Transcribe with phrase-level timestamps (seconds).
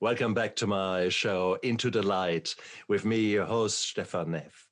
[0.00, 2.54] Welcome back to my show, Into the Light,
[2.86, 4.68] with me, your host, Stefan Neff.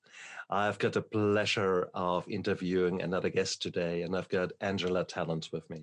[0.48, 5.68] I've got the pleasure of interviewing another guest today, and I've got Angela Talent with
[5.68, 5.82] me.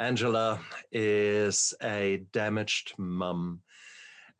[0.00, 0.58] Angela
[0.90, 3.60] is a damaged mum,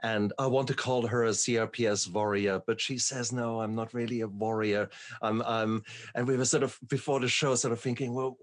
[0.03, 3.95] and I want to call her a CRPS warrior, but she says, no, I'm not
[3.95, 4.89] really a warrior.
[5.23, 5.85] I'm, I'm,
[6.17, 8.37] and we were sort of before the show, sort of thinking, well,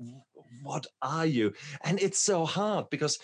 [0.64, 1.52] what are you?
[1.84, 3.20] And it's so hard because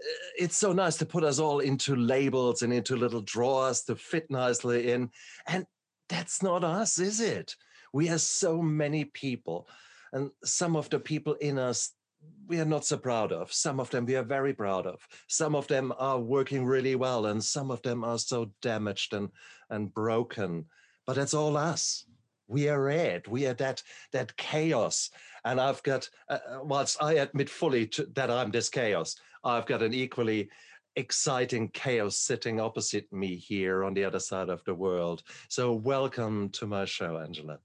[0.00, 3.96] Uh, it's so nice to put us all into labels and into little drawers to
[3.96, 5.10] fit nicely in.
[5.46, 5.66] And
[6.08, 7.54] that's not us, is it?
[7.92, 9.68] We are so many people.
[10.12, 11.92] And some of the people in us,
[12.46, 13.52] we are not so proud of.
[13.52, 15.06] Some of them we are very proud of.
[15.28, 19.30] Some of them are working really well, and some of them are so damaged and,
[19.70, 20.66] and broken.
[21.06, 22.04] But that's all us
[22.50, 23.28] we are it.
[23.28, 23.82] We are that
[24.12, 25.10] that chaos.
[25.44, 29.66] And I've got, uh, uh, whilst I admit fully to, that I'm this chaos, I've
[29.66, 30.50] got an equally
[30.96, 35.22] exciting chaos sitting opposite me here on the other side of the world.
[35.48, 37.58] So welcome to my show, Angela.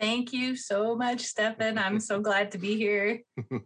[0.00, 1.78] Thank you so much, Stefan.
[1.78, 3.20] I'm so glad to be here.
[3.36, 3.62] and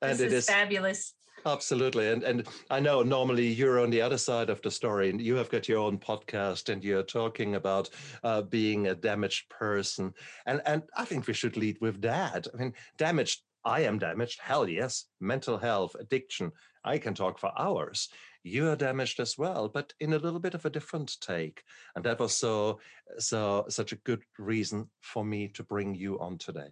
[0.00, 1.14] this is, is fabulous.
[1.46, 2.08] Absolutely.
[2.08, 5.36] And and I know normally you're on the other side of the story and you
[5.36, 7.88] have got your own podcast and you're talking about
[8.22, 10.12] uh, being a damaged person.
[10.46, 12.46] And and I think we should lead with that.
[12.52, 14.40] I mean, damaged, I am damaged.
[14.40, 15.06] Hell yes.
[15.20, 16.52] Mental health, addiction.
[16.84, 18.08] I can talk for hours.
[18.42, 21.62] You are damaged as well, but in a little bit of a different take.
[21.94, 22.80] And that was so
[23.18, 26.68] so such a good reason for me to bring you on today.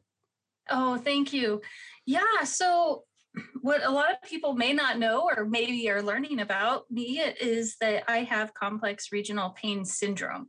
[0.71, 1.61] Oh, thank you.
[2.07, 2.45] Yeah.
[2.45, 3.05] So
[3.61, 7.77] what a lot of people may not know or maybe are learning about me is
[7.81, 10.49] that I have complex regional pain syndrome.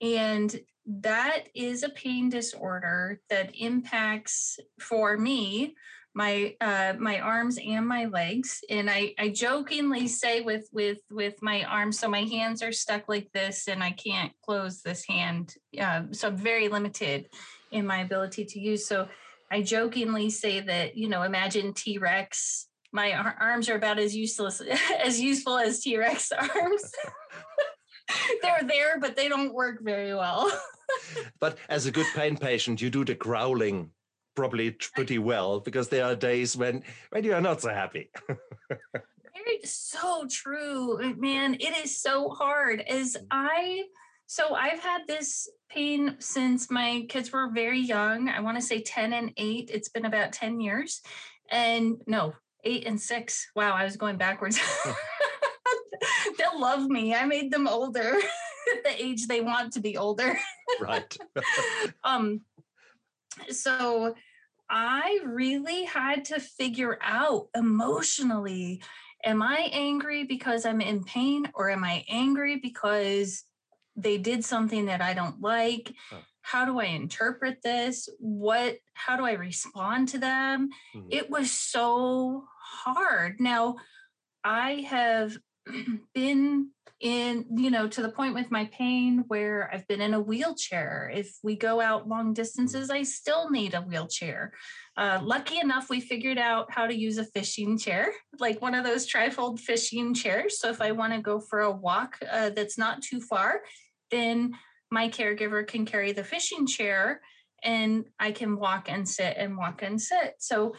[0.00, 0.54] And
[0.86, 5.74] that is a pain disorder that impacts for me
[6.14, 11.34] my uh, my arms and my legs and I, I jokingly say with with with
[11.42, 15.54] my arms so my hands are stuck like this and i can't close this hand
[15.80, 17.28] uh, so i'm very limited
[17.70, 19.06] in my ability to use so
[19.50, 22.66] I jokingly say that, you know, imagine T Rex.
[22.92, 24.62] My arms are about as useless,
[25.04, 26.92] as useful as T Rex arms.
[28.42, 30.50] They're there, but they don't work very well.
[31.40, 33.90] but as a good pain patient, you do the growling
[34.34, 38.08] probably pretty well because there are days when when you are not so happy.
[38.28, 41.54] very so true, man.
[41.54, 42.80] It is so hard.
[42.80, 43.26] As mm.
[43.30, 43.84] I
[44.28, 48.28] so I've had this pain since my kids were very young.
[48.28, 49.70] I want to say 10 and 8.
[49.72, 51.00] It's been about 10 years.
[51.50, 53.50] And no, 8 and 6.
[53.56, 54.60] Wow, I was going backwards.
[56.38, 57.14] They'll love me.
[57.14, 60.38] I made them older at the age they want to be older.
[60.78, 61.16] right.
[62.04, 62.42] um
[63.48, 64.14] so
[64.68, 68.82] I really had to figure out emotionally
[69.24, 73.44] am I angry because I'm in pain or am I angry because
[73.98, 75.92] they did something that I don't like.
[76.12, 76.18] Oh.
[76.42, 78.08] How do I interpret this?
[78.18, 80.70] What how do I respond to them?
[80.96, 81.08] Mm-hmm.
[81.10, 83.40] It was so hard.
[83.40, 83.76] Now,
[84.42, 85.36] I have
[86.14, 86.70] been
[87.00, 91.10] in, you know, to the point with my pain where I've been in a wheelchair.
[91.14, 94.52] If we go out long distances, I still need a wheelchair.
[94.96, 98.84] Uh, lucky enough, we figured out how to use a fishing chair, like one of
[98.84, 100.58] those trifold fishing chairs.
[100.58, 103.60] So if I want to go for a walk uh, that's not too far,
[104.10, 104.54] then
[104.90, 107.20] my caregiver can carry the fishing chair
[107.62, 110.34] and I can walk and sit and walk and sit.
[110.38, 110.74] So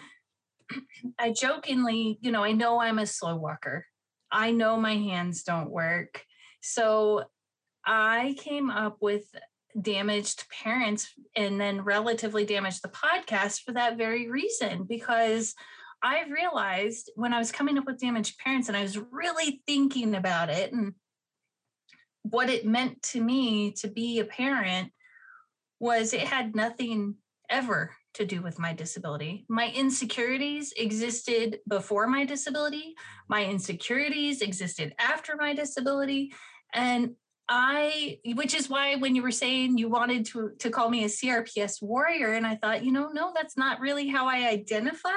[1.20, 3.86] I jokingly, you know, I know I'm a slow walker.
[4.32, 6.24] I know my hands don't work.
[6.62, 7.24] So
[7.86, 9.24] I came up with
[9.80, 15.54] damaged parents and then relatively damaged the podcast for that very reason because
[16.02, 20.16] I realized when I was coming up with damaged parents and I was really thinking
[20.16, 20.94] about it and
[22.24, 24.92] what it meant to me to be a parent
[25.80, 27.16] was it had nothing
[27.50, 29.46] ever to do with my disability.
[29.50, 32.96] My insecurities existed before my disability,
[33.28, 36.34] my insecurities existed after my disability.
[36.74, 37.16] And
[37.48, 41.08] I, which is why when you were saying you wanted to, to call me a
[41.08, 45.10] CRPS warrior, and I thought, you know, no, that's not really how I identify.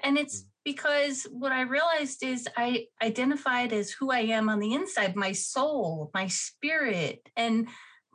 [0.00, 4.58] And it's mm because what I realized is I identified as who I am on
[4.58, 7.26] the inside, my soul, my spirit.
[7.38, 7.68] And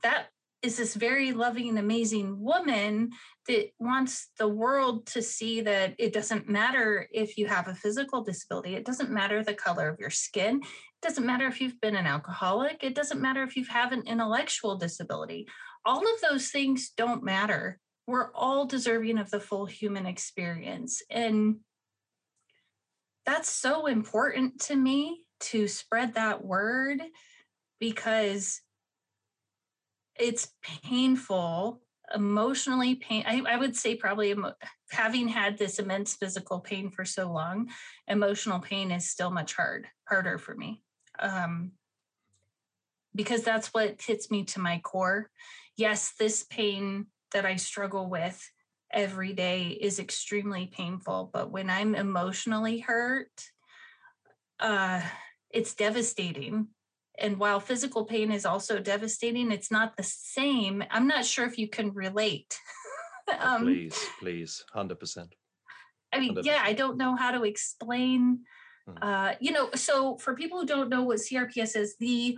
[0.04, 0.28] that
[0.62, 3.10] is this very loving, and amazing woman
[3.48, 8.24] that wants the world to see that it doesn't matter if you have a physical
[8.24, 8.76] disability.
[8.76, 10.58] It doesn't matter the color of your skin.
[10.58, 12.84] It doesn't matter if you've been an alcoholic.
[12.84, 15.48] It doesn't matter if you have an intellectual disability.
[15.86, 17.80] All of those things don't matter.
[18.06, 21.02] We're all deserving of the full human experience.
[21.10, 21.56] And
[23.26, 27.02] that's so important to me to spread that word
[27.80, 28.62] because
[30.16, 30.54] it's
[30.84, 31.82] painful
[32.14, 34.54] emotionally pain I, I, would say probably emo-
[34.92, 37.70] having had this immense physical pain for so long
[38.08, 40.82] emotional pain is still much hard harder for me
[41.20, 41.72] um,
[43.16, 45.30] because that's what hits me to my core.
[45.78, 48.42] Yes this pain that i struggle with
[48.94, 53.32] every day is extremely painful but when i'm emotionally hurt
[54.60, 55.02] uh,
[55.50, 56.68] it's devastating
[57.20, 60.84] and while physical pain is also devastating, it's not the same.
[60.90, 62.58] I'm not sure if you can relate.
[63.40, 65.34] um, please, please, hundred percent.
[66.12, 66.46] I mean, 100%.
[66.46, 68.42] yeah, I don't know how to explain.
[68.88, 68.98] Hmm.
[69.02, 72.38] Uh, you know, so for people who don't know what CRPS is, the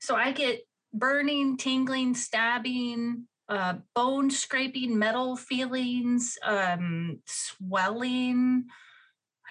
[0.00, 0.60] so I get
[0.92, 8.64] burning, tingling, stabbing, uh, bone scraping, metal feelings, um, swelling,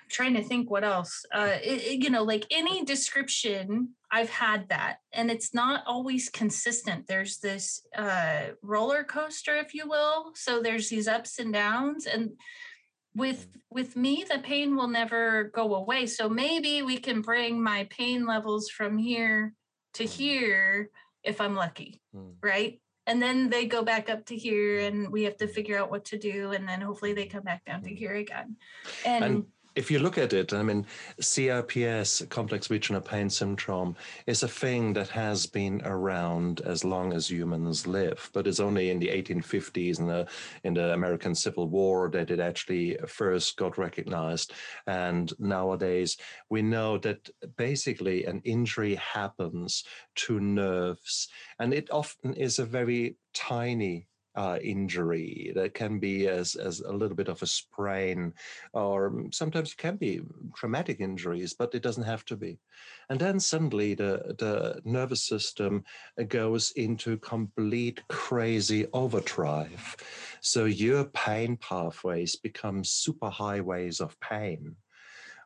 [0.07, 1.25] I'm trying to think what else.
[1.33, 6.29] Uh, it, it, you know, like any description, I've had that, and it's not always
[6.29, 7.07] consistent.
[7.07, 10.31] There's this uh, roller coaster, if you will.
[10.35, 12.31] So there's these ups and downs, and
[13.15, 16.05] with with me, the pain will never go away.
[16.05, 19.53] So maybe we can bring my pain levels from here
[19.95, 20.09] to hmm.
[20.09, 20.89] here
[21.23, 22.35] if I'm lucky, mm.
[22.41, 22.79] right?
[23.07, 26.05] And then they go back up to here and we have to figure out what
[26.05, 28.57] to do and then hopefully they come back down to here again.
[29.05, 29.45] And, and
[29.77, 30.87] if you look at it, I mean,
[31.21, 33.95] CRPS, complex regional pain syndrome,
[34.25, 38.89] is a thing that has been around as long as humans live, but it's only
[38.89, 40.27] in the 1850s in the
[40.63, 44.51] in the American Civil War that it actually first got recognized.
[44.87, 46.17] And nowadays,
[46.49, 49.83] we know that basically an injury happens
[50.25, 51.27] to nerves,
[51.59, 54.07] and it often is a very tiny
[54.37, 58.31] uh, injury that can be as, as a little bit of a sprain,
[58.73, 60.21] or sometimes it can be
[60.55, 62.59] traumatic injuries, but it doesn't have to be.
[63.09, 65.83] And then suddenly the, the nervous system
[66.27, 69.95] goes into complete crazy overdrive.
[70.41, 74.75] So your pain pathways become super highways of pain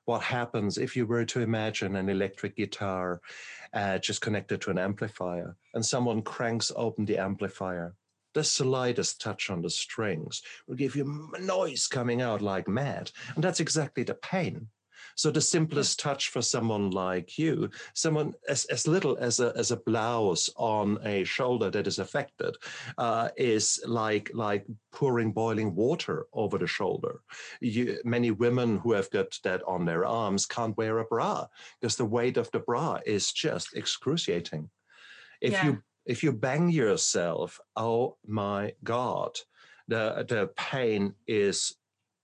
[0.05, 3.21] what happens if you were to imagine an electric guitar
[3.73, 7.93] uh, just connected to an amplifier and someone cranks open the amplifier
[8.33, 13.11] the slightest touch on the strings will give you noise coming out like mad.
[13.35, 14.67] And that's exactly the pain.
[15.15, 19.71] So the simplest touch for someone like you, someone as, as little as a, as
[19.71, 22.55] a blouse on a shoulder that is affected,
[22.97, 27.21] uh, is like like pouring boiling water over the shoulder.
[27.59, 31.47] You, many women who have got that on their arms can't wear a bra
[31.79, 34.69] because the weight of the bra is just excruciating.
[35.41, 35.65] If yeah.
[35.65, 39.37] you if you bang yourself, oh my God,
[39.87, 41.75] the, the pain is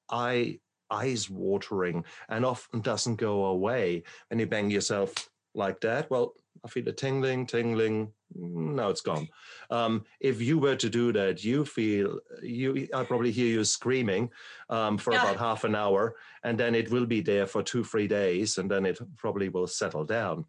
[0.09, 0.59] eye,
[0.89, 4.03] eyes watering and often doesn't go away.
[4.31, 5.13] And you bang yourself
[5.53, 6.33] like that, well,
[6.63, 8.11] I feel a tingling, tingling.
[8.35, 9.27] Now it's gone.
[9.69, 12.87] Um, if you were to do that, you feel you.
[12.93, 14.29] I probably hear you screaming
[14.69, 15.21] um, for yeah.
[15.21, 18.69] about half an hour, and then it will be there for two, three days, and
[18.69, 20.45] then it probably will settle down.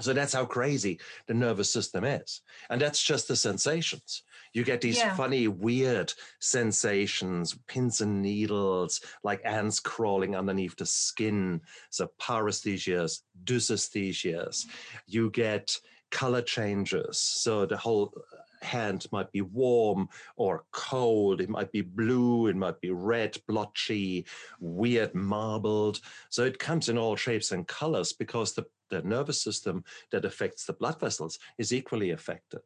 [0.00, 2.40] So that's how crazy the nervous system is.
[2.70, 4.22] And that's just the sensations.
[4.54, 5.14] You get these yeah.
[5.14, 11.60] funny, weird sensations, pins and needles, like ants crawling underneath the skin.
[11.90, 14.66] So paresthesias, dysesthesias.
[15.06, 15.76] You get
[16.10, 17.18] color changes.
[17.18, 18.14] So the whole
[18.62, 21.40] hand might be warm or cold.
[21.40, 22.46] It might be blue.
[22.46, 24.26] It might be red, blotchy,
[24.60, 26.00] weird, marbled.
[26.30, 30.66] So it comes in all shapes and colors because the the nervous system that affects
[30.66, 32.60] the blood vessels is equally affected.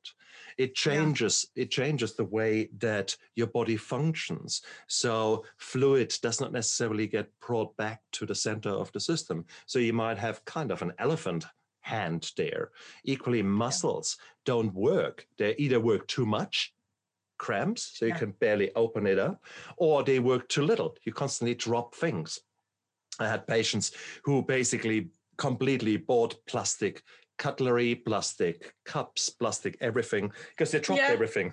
[0.58, 1.62] It changes yeah.
[1.62, 4.62] it changes the way that your body functions.
[4.88, 9.44] So fluid does not necessarily get brought back to the center of the system.
[9.66, 11.46] So you might have kind of an elephant
[11.86, 12.70] hand there.
[13.04, 15.26] Equally, muscles don't work.
[15.38, 16.74] They either work too much
[17.38, 18.18] cramps, so you yeah.
[18.18, 19.42] can barely open it up,
[19.76, 20.96] or they work too little.
[21.04, 22.40] You constantly drop things.
[23.20, 23.92] I had patients
[24.24, 27.02] who basically completely bought plastic
[27.38, 31.08] cutlery, plastic cups, plastic everything because they dropped yeah.
[31.08, 31.52] everything.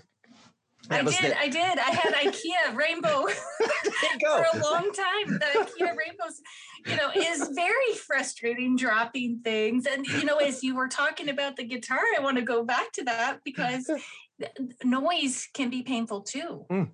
[0.89, 1.39] I did, the...
[1.39, 1.79] I did.
[1.79, 3.25] I had IKEA rainbow
[4.19, 5.39] for a long time.
[5.39, 6.41] The IKEA rainbows,
[6.85, 9.85] you know, is very frustrating dropping things.
[9.85, 12.91] And, you know, as you were talking about the guitar, I want to go back
[12.93, 13.89] to that because
[14.83, 16.65] noise can be painful too.
[16.69, 16.89] Mm.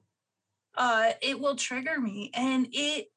[0.77, 2.31] Uh, it will trigger me.
[2.34, 3.08] And it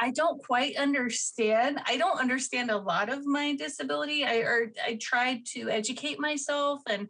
[0.00, 1.80] I don't quite understand.
[1.86, 4.24] I don't understand a lot of my disability.
[4.24, 7.08] I or I tried to educate myself and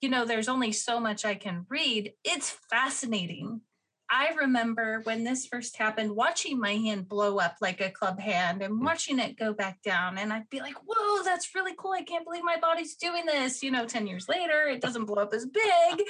[0.00, 2.12] you know there's only so much I can read.
[2.24, 3.62] It's fascinating.
[4.10, 8.62] I remember when this first happened, watching my hand blow up like a club hand
[8.62, 8.84] and mm.
[8.84, 10.16] watching it go back down.
[10.16, 11.92] And I'd be like, whoa, that's really cool.
[11.92, 13.62] I can't believe my body's doing this.
[13.62, 16.06] You know, 10 years later, it doesn't blow up as big.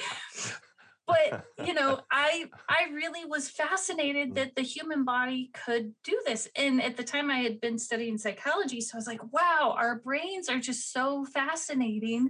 [1.09, 6.47] but you know i i really was fascinated that the human body could do this
[6.55, 9.95] and at the time i had been studying psychology so i was like wow our
[9.95, 12.29] brains are just so fascinating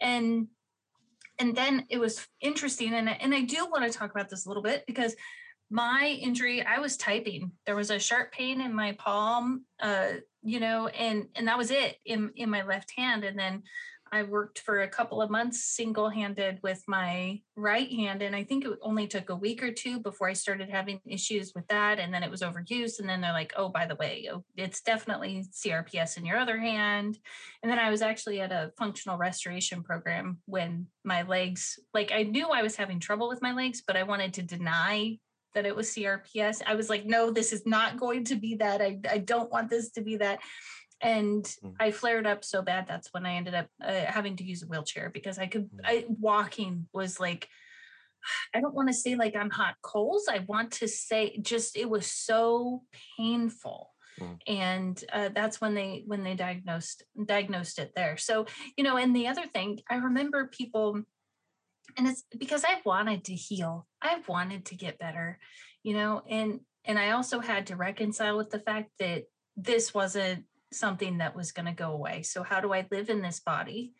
[0.00, 0.46] and
[1.38, 4.48] and then it was interesting and, and i do want to talk about this a
[4.48, 5.14] little bit because
[5.70, 7.50] my injury i was typing.
[7.66, 10.12] There was a sharp pain in my palm uh
[10.42, 13.62] you know and and that was it in in my left hand and then
[14.14, 18.42] i worked for a couple of months single handed with my right hand and i
[18.44, 21.98] think it only took a week or two before i started having issues with that
[21.98, 24.80] and then it was overuse and then they're like oh by the way oh, it's
[24.80, 27.18] definitely crps in your other hand
[27.62, 32.22] and then i was actually at a functional restoration program when my legs like i
[32.22, 35.18] knew i was having trouble with my legs but i wanted to deny
[35.54, 36.62] that it was CRPS.
[36.66, 38.82] I was like, no, this is not going to be that.
[38.82, 40.40] I, I don't want this to be that.
[41.04, 41.74] And mm.
[41.78, 42.86] I flared up so bad.
[42.88, 45.80] That's when I ended up uh, having to use a wheelchair because I could, mm.
[45.84, 47.48] I, walking was like,
[48.54, 50.26] I don't want to say like I'm hot coals.
[50.30, 52.82] I want to say just it was so
[53.16, 53.90] painful.
[54.20, 54.38] Mm.
[54.46, 58.46] and uh, that's when they when they diagnosed diagnosed it there so
[58.76, 61.02] you know and the other thing i remember people
[61.96, 65.40] and it's because i wanted to heal i wanted to get better
[65.82, 69.24] you know and and i also had to reconcile with the fact that
[69.56, 70.44] this wasn't
[70.74, 73.92] something that was going to go away so how do i live in this body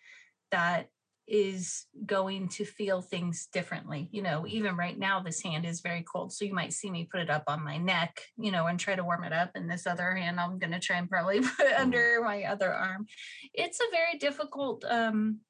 [0.51, 0.89] that
[1.27, 6.03] is going to feel things differently you know even right now this hand is very
[6.03, 8.79] cold so you might see me put it up on my neck you know and
[8.79, 11.41] try to warm it up and this other hand i'm going to try and probably
[11.57, 11.79] put mm.
[11.79, 13.07] under my other arm
[13.55, 15.41] it's a very difficult um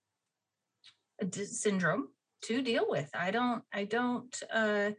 [1.33, 2.09] syndrome
[2.45, 3.09] to deal with.
[3.14, 4.90] I don't, I don't, uh,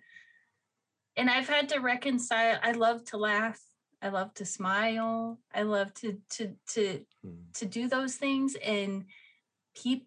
[1.17, 2.57] and I've had to reconcile.
[2.61, 3.59] I love to laugh.
[4.05, 5.39] I love to smile.
[5.51, 7.53] I love to, to, to, mm.
[7.55, 8.55] to do those things.
[8.63, 9.05] And
[9.75, 10.05] people,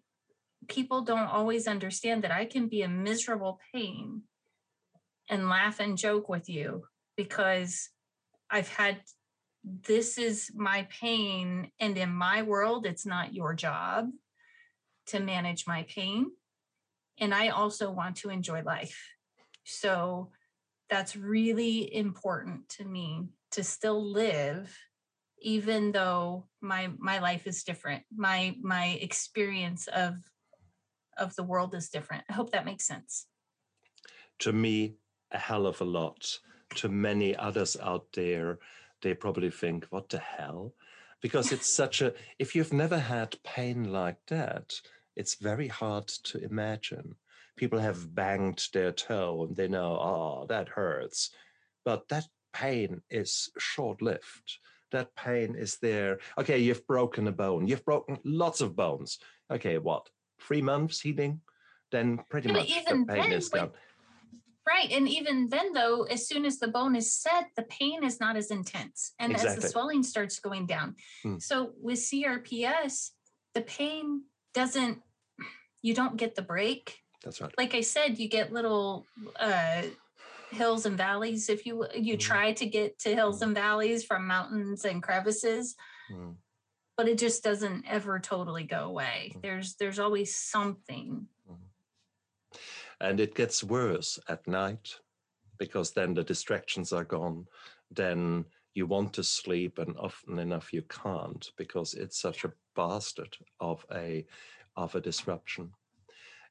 [0.69, 4.21] people don't always understand that I can be a miserable pain
[5.27, 6.85] and laugh and joke with you
[7.17, 7.89] because
[8.49, 9.01] I've had
[9.65, 14.07] this is my pain and in my world it's not your job
[15.07, 16.31] to manage my pain
[17.19, 18.97] and I also want to enjoy life.
[19.65, 20.29] So
[20.89, 24.77] that's really important to me to still live
[25.41, 28.03] even though my my life is different.
[28.15, 30.15] My my experience of
[31.17, 32.23] of the world is different.
[32.29, 33.25] I hope that makes sense.
[34.39, 34.95] To me
[35.31, 36.39] a hell of a lot.
[36.75, 38.59] To many others out there
[39.01, 40.73] they probably think what the hell?
[41.21, 44.73] Because it's such a if you've never had pain like that
[45.19, 47.15] it's very hard to imagine.
[47.57, 51.31] People have banged their toe and they know, oh, that hurts.
[51.83, 52.25] But that
[52.59, 54.57] pain is short lived.
[54.91, 56.19] That pain is there.
[56.37, 57.67] Okay, you've broken a bone.
[57.67, 59.19] You've broken lots of bones.
[59.51, 60.09] Okay, what?
[60.41, 61.41] Three months healing?
[61.91, 63.71] Then pretty much the pain is gone.
[64.67, 64.91] Right.
[64.91, 68.35] And even then, though, as soon as the bone is set, the pain is not
[68.35, 69.13] as intense.
[69.19, 69.57] And exactly.
[69.57, 70.95] as the swelling starts going down.
[71.23, 71.39] Hmm.
[71.39, 73.09] So with CRPS,
[73.55, 74.23] the pain
[74.53, 74.99] doesn't
[75.81, 76.99] you don't get the break.
[77.23, 77.53] That's right.
[77.57, 79.05] Like I said, you get little
[79.39, 79.83] uh,
[80.51, 81.49] hills and valleys.
[81.49, 82.19] If you you mm.
[82.19, 83.47] try to get to hills mm.
[83.47, 85.75] and valleys from mountains and crevices,
[86.11, 86.35] mm.
[86.97, 89.33] but it just doesn't ever totally go away.
[89.35, 89.41] Mm.
[89.41, 91.27] There's there's always something.
[91.49, 92.57] Mm-hmm.
[93.01, 94.95] And it gets worse at night
[95.57, 97.47] because then the distractions are gone.
[97.91, 103.35] Then you want to sleep, and often enough you can't because it's such a bastard
[103.59, 104.25] of a
[104.75, 105.71] of a disruption.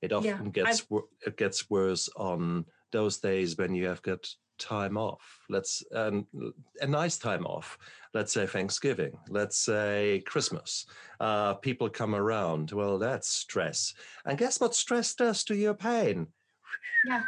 [0.02, 0.87] It often yeah, gets
[1.26, 4.28] it gets worse on those days when you have got
[4.59, 5.40] time off.
[5.49, 6.26] Let's um,
[6.80, 7.78] a nice time off.
[8.12, 9.16] Let's say Thanksgiving.
[9.28, 10.87] Let's say Christmas.
[11.21, 12.73] Uh, people come around.
[12.73, 13.95] Well, that's stress.
[14.25, 16.26] And guess what stress does to your pain?
[17.07, 17.23] Yeah,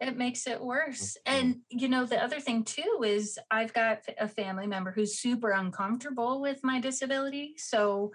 [0.00, 1.16] it makes it worse.
[1.26, 1.36] Mm-hmm.
[1.36, 5.50] And you know, the other thing too is I've got a family member who's super
[5.50, 7.54] uncomfortable with my disability.
[7.56, 8.12] So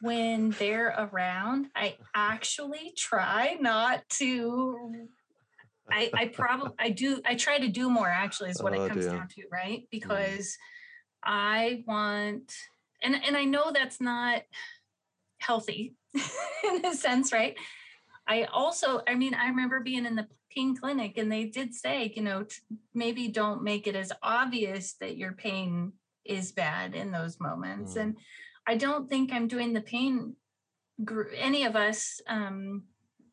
[0.00, 5.08] when they're around, I actually try not to
[5.92, 8.88] I, I probably I do I try to do more actually is what oh, it
[8.88, 9.14] comes dear.
[9.14, 9.80] down to, right?
[9.80, 9.86] Mm.
[9.90, 10.56] Because.
[11.24, 12.52] I want
[13.02, 14.42] and and I know that's not
[15.38, 17.56] healthy in a sense, right?
[18.26, 22.12] I also, I mean, I remember being in the pain clinic and they did say,
[22.14, 22.46] you know,
[22.94, 25.92] maybe don't make it as obvious that your pain
[26.24, 27.94] is bad in those moments.
[27.94, 28.00] Mm.
[28.00, 28.16] And
[28.66, 30.36] I don't think I'm doing the pain
[31.04, 32.84] group, any of us, um,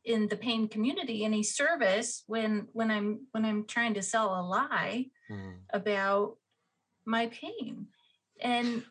[0.05, 4.41] in the pain community any service when when i'm when i'm trying to sell a
[4.41, 5.53] lie mm.
[5.73, 6.37] about
[7.05, 7.87] my pain
[8.41, 8.83] and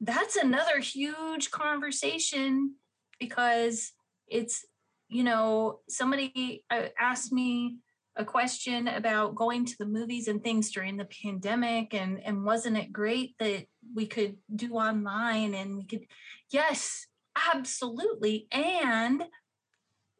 [0.00, 2.74] that's another huge conversation
[3.18, 3.92] because
[4.26, 4.64] it's
[5.08, 7.78] you know somebody uh, asked me
[8.16, 12.76] a question about going to the movies and things during the pandemic and and wasn't
[12.76, 13.64] it great that
[13.94, 16.04] we could do online and we could
[16.50, 17.06] yes
[17.54, 19.24] absolutely and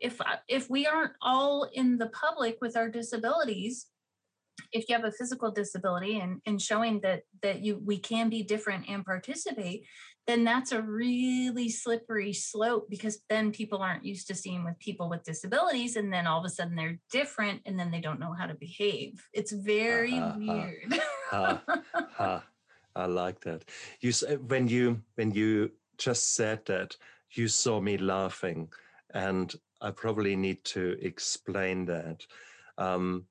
[0.03, 3.87] if uh, if we aren't all in the public with our disabilities
[4.73, 8.43] if you have a physical disability and, and showing that that you we can be
[8.43, 9.85] different and participate
[10.27, 15.09] then that's a really slippery slope because then people aren't used to seeing with people
[15.09, 18.33] with disabilities and then all of a sudden they're different and then they don't know
[18.33, 19.21] how to behave.
[19.33, 21.01] It's very uh, weird.
[21.33, 21.59] Uh,
[22.19, 22.41] uh,
[22.95, 23.65] i like that.
[24.01, 24.13] You
[24.47, 26.97] when you when you just said that
[27.33, 28.69] you saw me laughing
[29.15, 32.25] and i probably need to explain that
[32.79, 33.27] um,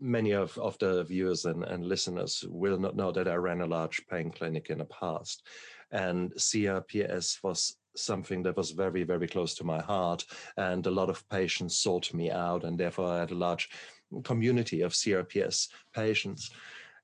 [0.00, 3.66] many of, of the viewers and, and listeners will not know that I ran a
[3.66, 5.46] large pain clinic in the past.
[5.90, 10.24] And CRPS was something that was very, very close to my heart.
[10.56, 13.68] And a lot of patients sought me out, and therefore I had a large
[14.24, 16.50] community of CRPS patients.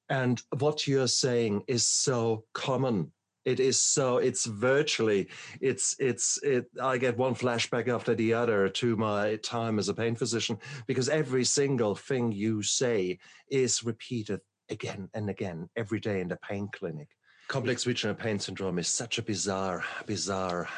[0.09, 3.13] And what you're saying is so common
[3.47, 5.29] it is so it's virtually
[5.61, 9.95] it's it's it i get one flashback after the other to my time as a
[9.95, 16.21] pain physician because every single thing you say is repeated again and again every day
[16.21, 17.09] in the pain clinic.
[17.49, 20.69] Complex regional pain syndrome is such a bizarre bizarre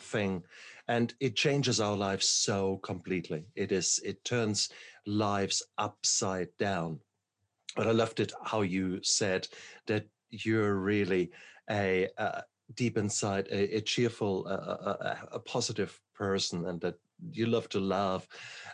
[0.00, 0.42] thing
[0.88, 3.44] and it changes our lives so completely.
[3.56, 4.68] It is it turns
[5.06, 7.00] lives upside down.
[7.76, 9.48] But i loved it how you said
[9.86, 11.32] that you're really
[11.70, 12.42] a, a
[12.74, 16.94] deep inside a, a cheerful, a, a, positive person, and that
[17.30, 18.26] you love to laugh.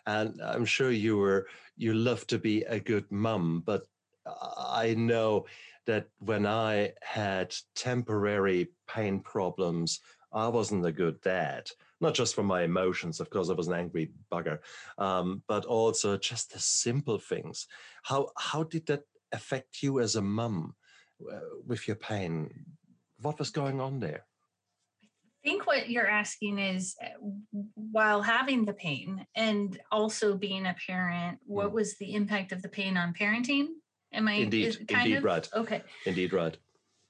[0.06, 3.86] And I'm sure you were you love to be a good mum, but
[4.26, 5.46] I know
[5.86, 10.00] that when I had temporary pain problems,
[10.32, 11.70] I wasn't a good dad.
[12.00, 14.58] Not just for my emotions, of course, I was an angry bugger,
[14.98, 17.66] um, but also just the simple things.
[18.02, 20.74] How how did that affect you as a mum
[21.30, 22.50] uh, with your pain?
[23.22, 24.24] What was going on there?
[25.02, 27.18] I think what you're asking is uh,
[27.74, 31.72] while having the pain and also being a parent, what mm.
[31.72, 33.68] was the impact of the pain on parenting?
[34.12, 35.48] Am I indeed indeed of, right?
[35.54, 35.82] Okay.
[36.04, 36.56] Indeed right.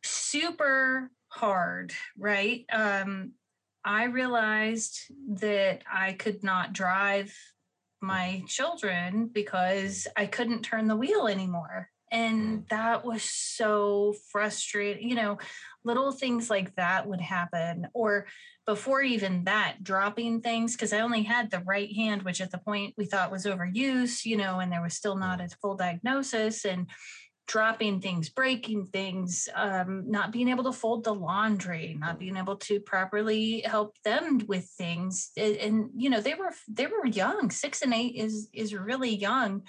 [0.05, 2.65] Super hard, right?
[2.73, 3.33] Um,
[3.85, 4.99] I realized
[5.41, 7.35] that I could not drive
[8.01, 11.89] my children because I couldn't turn the wheel anymore.
[12.13, 12.69] And mm.
[12.69, 15.09] that was so frustrating.
[15.09, 15.39] You know,
[15.85, 17.89] little things like that would happen.
[17.95, 18.27] Or
[18.67, 22.59] before even that, dropping things, because I only had the right hand, which at the
[22.59, 25.47] point we thought was overuse, you know, and there was still not mm.
[25.47, 26.65] a full diagnosis.
[26.65, 26.89] And
[27.51, 32.55] dropping things, breaking things, um, not being able to fold the laundry, not being able
[32.55, 35.33] to properly help them with things.
[35.37, 37.51] And, and, you know, they were they were young.
[37.51, 39.63] Six and eight is is really young.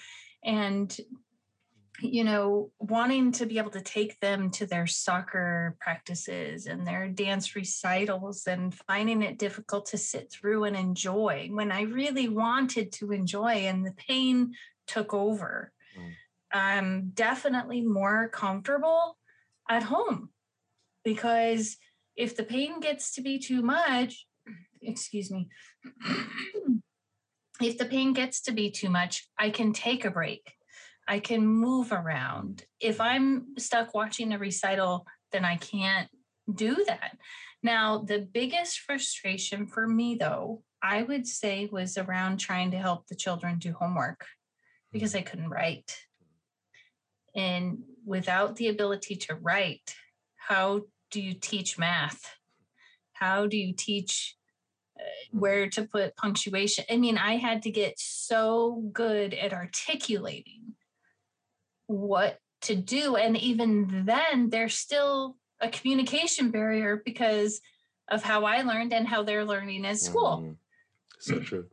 [0.44, 0.96] And
[2.02, 7.08] you know, wanting to be able to take them to their soccer practices and their
[7.08, 12.92] dance recitals and finding it difficult to sit through and enjoy when I really wanted
[12.94, 14.54] to enjoy and the pain
[14.88, 15.72] took over.
[15.98, 16.12] Mm.
[16.54, 19.18] I'm definitely more comfortable
[19.70, 20.30] at home
[21.04, 21.78] because
[22.16, 24.28] if the pain gets to be too much,
[24.82, 25.50] excuse me,
[27.62, 30.56] if the pain gets to be too much, I can take a break
[31.08, 32.64] I can move around.
[32.80, 36.10] If I'm stuck watching a recital, then I can't
[36.54, 37.18] do that.
[37.64, 43.08] Now, the biggest frustration for me, though, I would say was around trying to help
[43.08, 44.26] the children do homework
[44.92, 45.96] because I couldn't write.
[47.36, 49.96] And without the ability to write,
[50.38, 52.36] how do you teach math?
[53.14, 54.36] How do you teach
[55.00, 56.86] uh, where to put punctuation?
[56.90, 60.61] I mean, I had to get so good at articulating
[61.92, 63.16] what to do.
[63.16, 67.62] And even then, there's still a communication barrier because
[68.10, 70.44] of how I learned and how they're learning at school.
[70.46, 70.56] Mm,
[71.20, 71.66] so true.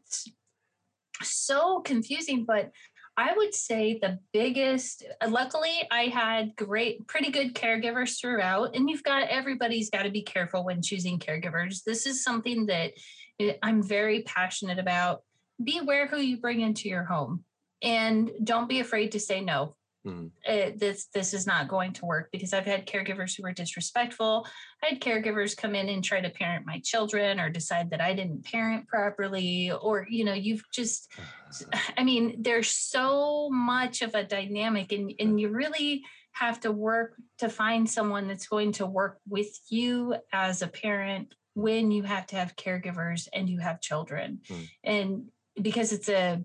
[1.23, 2.71] So confusing, but
[3.17, 8.77] I would say the biggest, luckily, I had great, pretty good caregivers throughout.
[8.77, 11.83] And you've got, everybody's got to be careful when choosing caregivers.
[11.83, 12.93] This is something that
[13.41, 15.23] eh, I'm very passionate about.
[15.63, 17.43] Be aware who you bring into your home
[17.83, 19.75] and don't be afraid to say no
[20.09, 20.31] mm.
[20.45, 24.47] it, this this is not going to work because I've had caregivers who were disrespectful.
[24.83, 28.15] I had caregivers come in and try to parent my children or decide that I
[28.15, 31.11] didn't parent properly or you know you've just
[31.99, 37.15] I mean there's so much of a dynamic and and you really have to work
[37.39, 42.27] to find someone that's going to work with you as a parent when you have
[42.29, 44.69] to have caregivers and you have children mm.
[44.85, 45.25] and
[45.61, 46.43] because it's a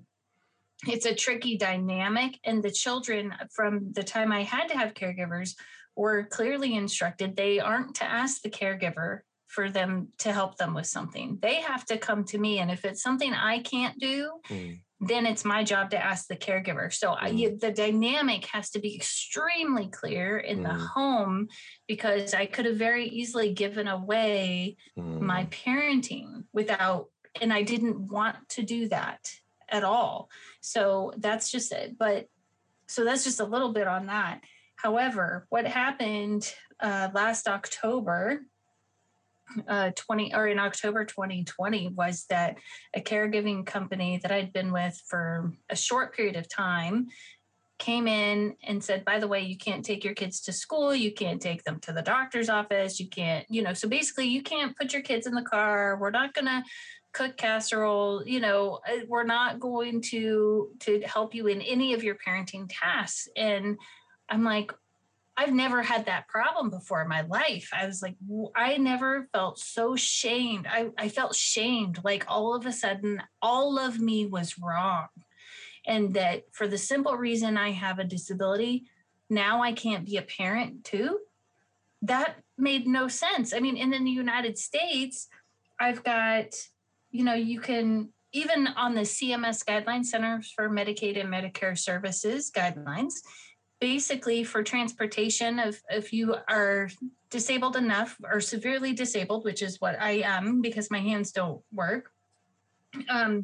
[0.87, 5.55] it's a tricky dynamic and the children from the time i had to have caregivers
[5.95, 10.87] were clearly instructed they aren't to ask the caregiver for them to help them with
[10.87, 14.79] something they have to come to me and if it's something i can't do mm.
[14.99, 17.17] then it's my job to ask the caregiver so mm.
[17.19, 20.63] I, the dynamic has to be extremely clear in mm.
[20.63, 21.47] the home
[21.87, 28.37] because i could have very easily given away my parenting without and i didn't want
[28.49, 29.29] to do that
[29.69, 30.29] at all.
[30.61, 31.97] So that's just it.
[31.97, 32.27] But
[32.87, 34.41] so that's just a little bit on that.
[34.75, 38.41] However, what happened uh, last October,
[39.67, 42.57] uh, 20 or in October 2020 was that
[42.95, 47.07] a caregiving company that I'd been with for a short period of time
[47.79, 51.11] came in and said, by the way, you can't take your kids to school, you
[51.11, 54.75] can't take them to the doctor's office, you can't, you know, so basically you can't
[54.77, 55.97] put your kids in the car.
[55.99, 56.63] We're not going to
[57.13, 62.03] cook casserole you know uh, we're not going to to help you in any of
[62.03, 63.29] your parenting tasks.
[63.37, 63.77] And
[64.29, 64.73] i'm like
[65.37, 67.69] i've never had that problem before in my life.
[67.71, 68.15] I was like
[68.55, 70.67] i never felt so shamed.
[70.67, 75.07] I, I felt shamed like all of a sudden all of me was wrong.
[75.85, 78.85] And that for the simple reason i have a disability
[79.29, 81.19] now i can't be a parent too
[82.01, 83.53] that made no sense.
[83.53, 85.27] I mean in the united states
[85.79, 86.55] i've got
[87.13, 92.51] you know, you can even on the CMS guidelines, Centers for Medicaid and Medicare Services
[92.51, 93.13] guidelines,
[93.79, 96.89] basically for transportation, if, if you are
[97.29, 102.09] disabled enough or severely disabled, which is what I am because my hands don't work,
[103.07, 103.43] um,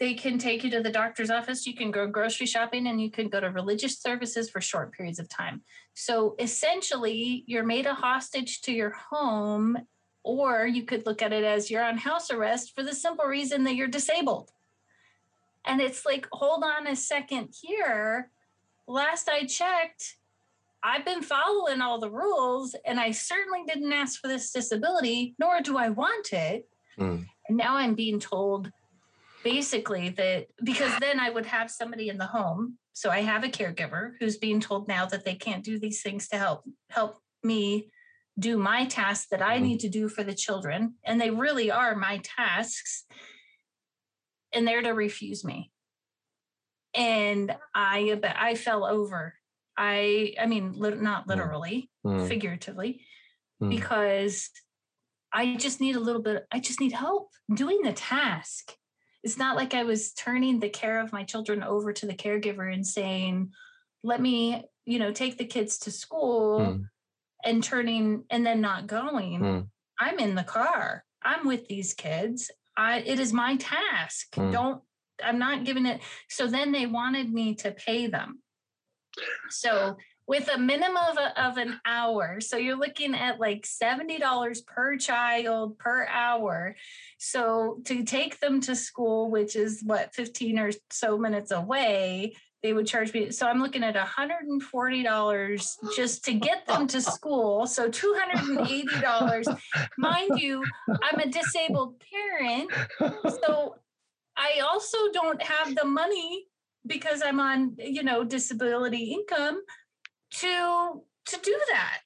[0.00, 1.66] they can take you to the doctor's office.
[1.66, 5.18] You can go grocery shopping and you can go to religious services for short periods
[5.18, 5.62] of time.
[5.94, 9.76] So essentially, you're made a hostage to your home
[10.24, 13.64] or you could look at it as you're on house arrest for the simple reason
[13.64, 14.50] that you're disabled.
[15.64, 18.30] And it's like, hold on a second here.
[18.86, 20.16] Last I checked,
[20.82, 25.60] I've been following all the rules and I certainly didn't ask for this disability, nor
[25.60, 26.68] do I want it.
[26.98, 27.26] Mm.
[27.48, 28.70] And now I'm being told
[29.44, 32.78] basically that because then I would have somebody in the home.
[32.92, 36.28] So I have a caregiver who's being told now that they can't do these things
[36.28, 37.88] to help help me
[38.38, 39.64] do my tasks that I mm-hmm.
[39.64, 43.04] need to do for the children, and they really are my tasks,
[44.54, 45.70] and they're to refuse me.
[46.94, 49.34] And I, but I fell over.
[49.76, 51.28] I, I mean, not mm.
[51.28, 52.28] literally, mm.
[52.28, 53.02] figuratively,
[53.62, 53.70] mm.
[53.70, 54.50] because
[55.32, 56.46] I just need a little bit.
[56.52, 58.74] I just need help doing the task.
[59.22, 62.72] It's not like I was turning the care of my children over to the caregiver
[62.72, 63.52] and saying,
[64.02, 66.88] "Let me, you know, take the kids to school." Mm
[67.44, 69.66] and turning and then not going mm.
[70.00, 71.04] i'm in the car.
[71.24, 72.50] I'm with these kids.
[72.76, 74.34] I it is my task.
[74.34, 74.52] Mm.
[74.52, 74.82] don't
[75.22, 78.40] i'm not giving it so then they wanted me to pay them.
[79.50, 84.66] So with a minimum of, a, of an hour so you're looking at like $70
[84.66, 86.76] per child per hour.
[87.18, 92.72] So to take them to school which is what 15 or so minutes away they
[92.72, 93.30] would charge me.
[93.30, 97.66] So I'm looking at $140 just to get them to school.
[97.66, 99.58] So $280.
[99.98, 102.70] Mind you, I'm a disabled parent.
[103.44, 103.76] So
[104.36, 106.46] I also don't have the money
[106.86, 109.62] because I'm on, you know, disability income
[110.34, 112.02] to to do that.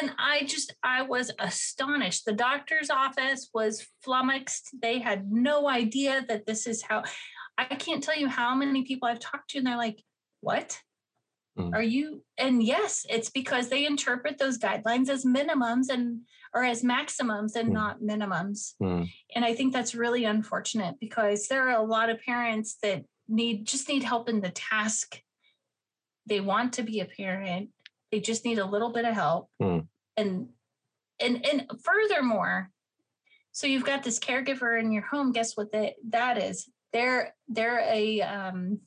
[0.00, 2.24] And I just I was astonished.
[2.24, 4.70] The doctor's office was flummoxed.
[4.80, 7.02] They had no idea that this is how
[7.56, 10.02] I can't tell you how many people I've talked to, and they're like,
[10.40, 10.80] What?
[11.58, 11.72] Mm.
[11.72, 12.22] Are you?
[12.36, 16.20] And yes, it's because they interpret those guidelines as minimums and
[16.52, 17.74] or as maximums and mm.
[17.74, 18.74] not minimums.
[18.82, 19.08] Mm.
[19.34, 23.66] And I think that's really unfortunate because there are a lot of parents that need
[23.66, 25.20] just need help in the task.
[26.26, 27.70] They want to be a parent.
[28.10, 29.48] They just need a little bit of help.
[29.62, 29.86] Mm.
[30.16, 30.48] And
[31.20, 32.70] and and furthermore,
[33.52, 35.30] so you've got this caregiver in your home.
[35.30, 36.68] Guess what that that is?
[36.94, 38.80] They're they're a um,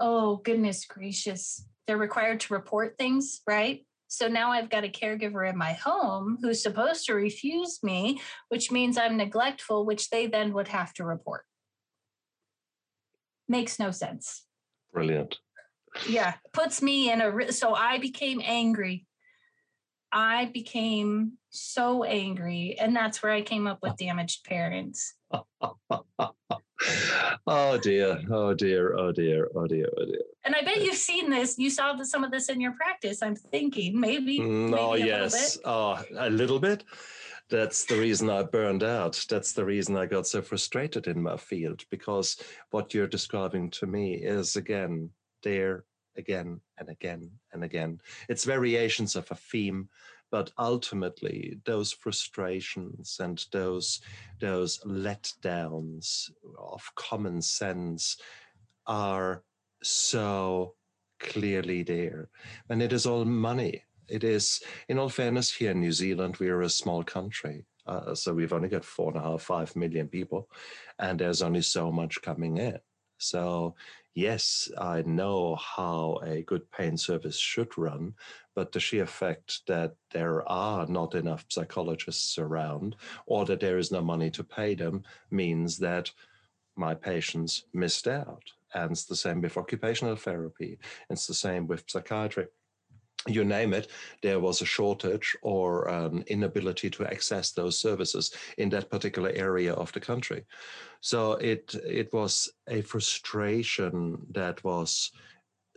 [0.00, 5.48] oh goodness gracious they're required to report things right so now i've got a caregiver
[5.48, 10.52] in my home who's supposed to refuse me which means i'm neglectful which they then
[10.52, 11.44] would have to report
[13.48, 14.44] makes no sense
[14.92, 15.38] brilliant
[16.08, 17.52] yeah, puts me in a.
[17.52, 19.06] So I became angry.
[20.12, 25.14] I became so angry, and that's where I came up with damaged parents.
[25.32, 25.46] oh
[27.82, 29.88] dear, oh dear, oh dear, oh dear, oh dear.
[30.44, 31.58] And I bet you've seen this.
[31.58, 33.22] You saw some of this in your practice.
[33.22, 34.40] I'm thinking maybe.
[34.40, 36.84] Mm, maybe oh yes, oh a little bit.
[37.50, 39.24] That's the reason I burned out.
[39.28, 42.36] That's the reason I got so frustrated in my field because
[42.70, 45.10] what you're describing to me is again
[45.42, 45.84] there,
[46.16, 48.00] again and again and again.
[48.28, 49.88] It's variations of a theme,
[50.32, 54.00] but ultimately those frustrations and those
[54.40, 58.16] those letdowns of common sense
[58.86, 59.44] are
[59.82, 60.74] so
[61.20, 62.28] clearly there.
[62.68, 63.84] And it is all money.
[64.08, 68.14] It is in all fairness here in new zealand we are a small country uh,
[68.14, 70.50] so we've only got four and a half five million people
[70.98, 72.78] and there's only so much coming in
[73.22, 73.74] so
[74.14, 78.14] yes, I know how a good pain service should run,
[78.54, 83.92] but the sheer fact that there are not enough psychologists around or that there is
[83.92, 86.10] no money to pay them means that
[86.76, 88.42] my patients missed out.
[88.74, 90.78] And it's the same with occupational therapy.
[91.10, 92.46] It's the same with psychiatry
[93.26, 93.88] you name it,
[94.22, 99.72] there was a shortage or an inability to access those services in that particular area
[99.74, 100.44] of the country.
[101.00, 105.12] So it it was a frustration that was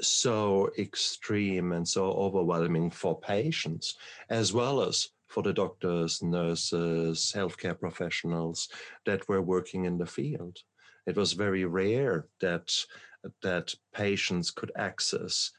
[0.01, 3.95] so extreme and so overwhelming for patients
[4.29, 8.69] as well as for the doctors, nurses, healthcare professionals
[9.05, 10.59] that were working in the field.
[11.07, 12.73] It was very rare that
[13.41, 15.51] that patients could access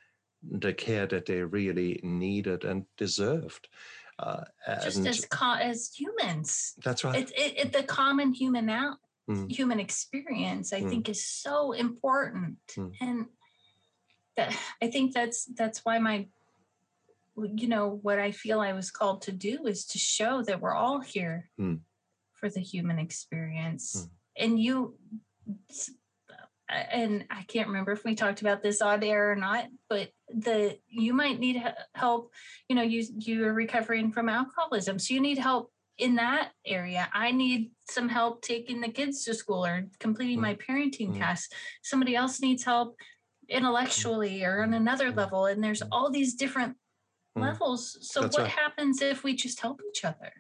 [0.42, 3.68] the care that they really needed and deserved.
[4.18, 4.44] Uh,
[4.82, 6.74] Just as co- as humans.
[6.82, 7.16] That's right.
[7.16, 8.96] It, it, it, the common human out
[9.28, 9.50] mm.
[9.50, 10.88] human experience, I mm.
[10.88, 12.92] think, is so important, mm.
[13.00, 13.26] and
[14.36, 16.26] that I think that's that's why my
[17.36, 20.74] you know what I feel I was called to do is to show that we're
[20.74, 21.80] all here mm.
[22.32, 24.10] for the human experience, mm.
[24.44, 24.96] and you
[26.68, 30.78] and I can't remember if we talked about this on air or not, but the
[30.88, 31.62] you might need
[31.94, 32.32] help.
[32.68, 37.08] You know, you you are recovering from alcoholism, so you need help in that area.
[37.12, 40.42] I need some help taking the kids to school or completing mm.
[40.42, 41.18] my parenting mm.
[41.18, 41.54] tasks.
[41.82, 42.96] Somebody else needs help
[43.48, 45.16] intellectually or on another mm.
[45.16, 46.76] level, and there's all these different
[47.38, 47.42] mm.
[47.42, 47.96] levels.
[48.00, 48.52] So, That's what right.
[48.52, 50.32] happens if we just help each other?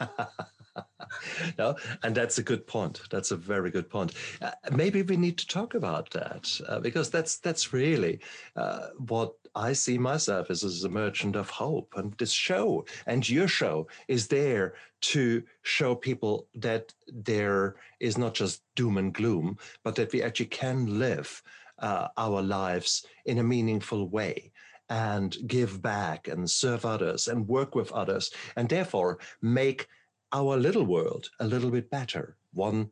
[1.58, 3.00] no, and that's a good point.
[3.10, 4.14] That's a very good point.
[4.40, 8.20] Uh, maybe we need to talk about that uh, because that's that's really
[8.56, 11.92] uh, what I see myself as, as a merchant of hope.
[11.96, 18.34] And this show and your show is there to show people that there is not
[18.34, 21.42] just doom and gloom, but that we actually can live
[21.78, 24.52] uh, our lives in a meaningful way
[24.88, 29.88] and give back and serve others and work with others and therefore make
[30.32, 32.90] our little world a little bit better, one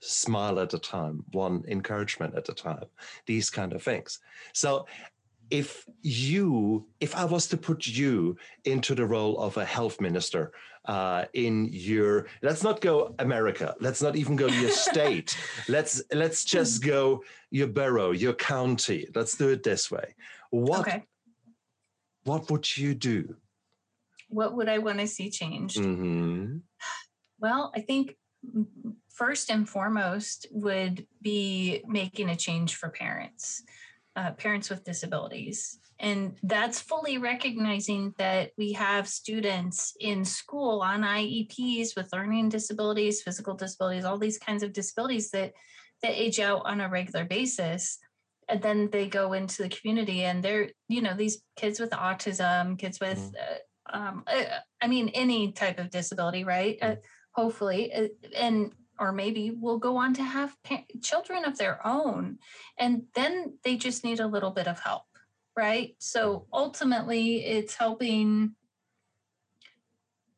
[0.00, 2.84] smile at a time, one encouragement at a time,
[3.26, 4.20] these kind of things.
[4.52, 4.86] So
[5.50, 10.52] if you, if I was to put you into the role of a health minister
[10.86, 15.36] uh, in your, let's not go America, let's not even go your state,
[15.68, 19.06] let's let's just go your borough, your county.
[19.14, 20.14] Let's do it this way.
[20.50, 21.04] What okay.
[22.24, 23.36] what would you do?
[24.34, 25.78] What would I want to see changed?
[25.78, 26.58] Mm-hmm.
[27.38, 28.16] Well, I think
[29.10, 33.62] first and foremost would be making a change for parents,
[34.16, 35.78] uh, parents with disabilities.
[36.00, 43.22] And that's fully recognizing that we have students in school on IEPs with learning disabilities,
[43.22, 45.52] physical disabilities, all these kinds of disabilities that
[46.02, 47.98] that age out on a regular basis
[48.48, 52.78] and then they go into the community and they're you know these kids with autism
[52.78, 53.34] kids with mm.
[53.36, 53.58] uh,
[53.92, 54.44] um, uh,
[54.80, 56.78] I mean, any type of disability, right?
[56.80, 56.96] Uh,
[57.32, 62.38] hopefully, uh, and or maybe will go on to have pa- children of their own,
[62.78, 65.04] and then they just need a little bit of help,
[65.56, 65.96] right?
[65.98, 68.54] So ultimately, it's helping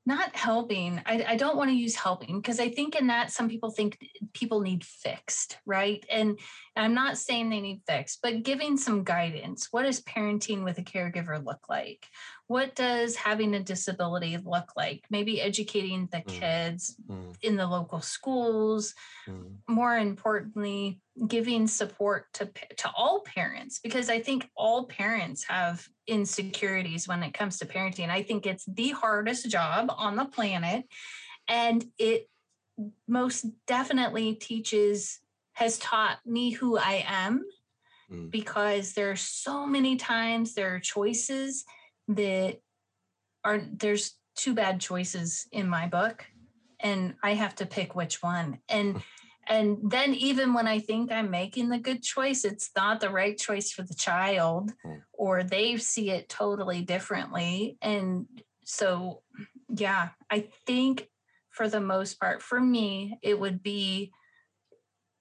[0.07, 3.49] not helping i, I don't want to use helping because i think in that some
[3.49, 3.99] people think
[4.33, 6.39] people need fixed right and
[6.77, 10.83] i'm not saying they need fixed but giving some guidance what does parenting with a
[10.83, 12.07] caregiver look like
[12.49, 16.27] what does having a disability look like maybe educating the mm.
[16.27, 17.35] kids mm.
[17.43, 18.95] in the local schools
[19.29, 19.53] mm.
[19.69, 27.09] more importantly giving support to to all parents because i think all parents have insecurities
[27.09, 30.85] when it comes to parenting i think it's the hardest job on the planet
[31.49, 32.29] and it
[33.09, 35.21] most definitely teaches
[35.53, 37.43] has taught me who i am
[38.13, 38.31] mm.
[38.31, 41.65] because there are so many times there are choices
[42.09, 42.59] that
[43.45, 46.25] are there's two bad choices in my book
[46.81, 48.59] and I have to pick which one.
[48.69, 49.03] And
[49.49, 53.39] and then even when I think I'm making the good choice, it's not the right
[53.39, 55.03] choice for the child mm.
[55.13, 57.79] or they see it totally differently.
[57.81, 58.27] And
[58.65, 59.23] so
[59.69, 61.09] yeah, I think
[61.51, 64.13] for the most part, for me, it would be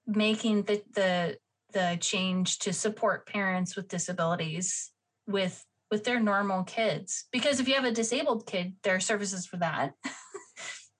[0.06, 1.38] making the the
[1.72, 4.92] the change to support parents with disabilities
[5.26, 5.64] with
[5.96, 7.24] with their normal kids.
[7.32, 9.94] Because if you have a disabled kid there are services for that.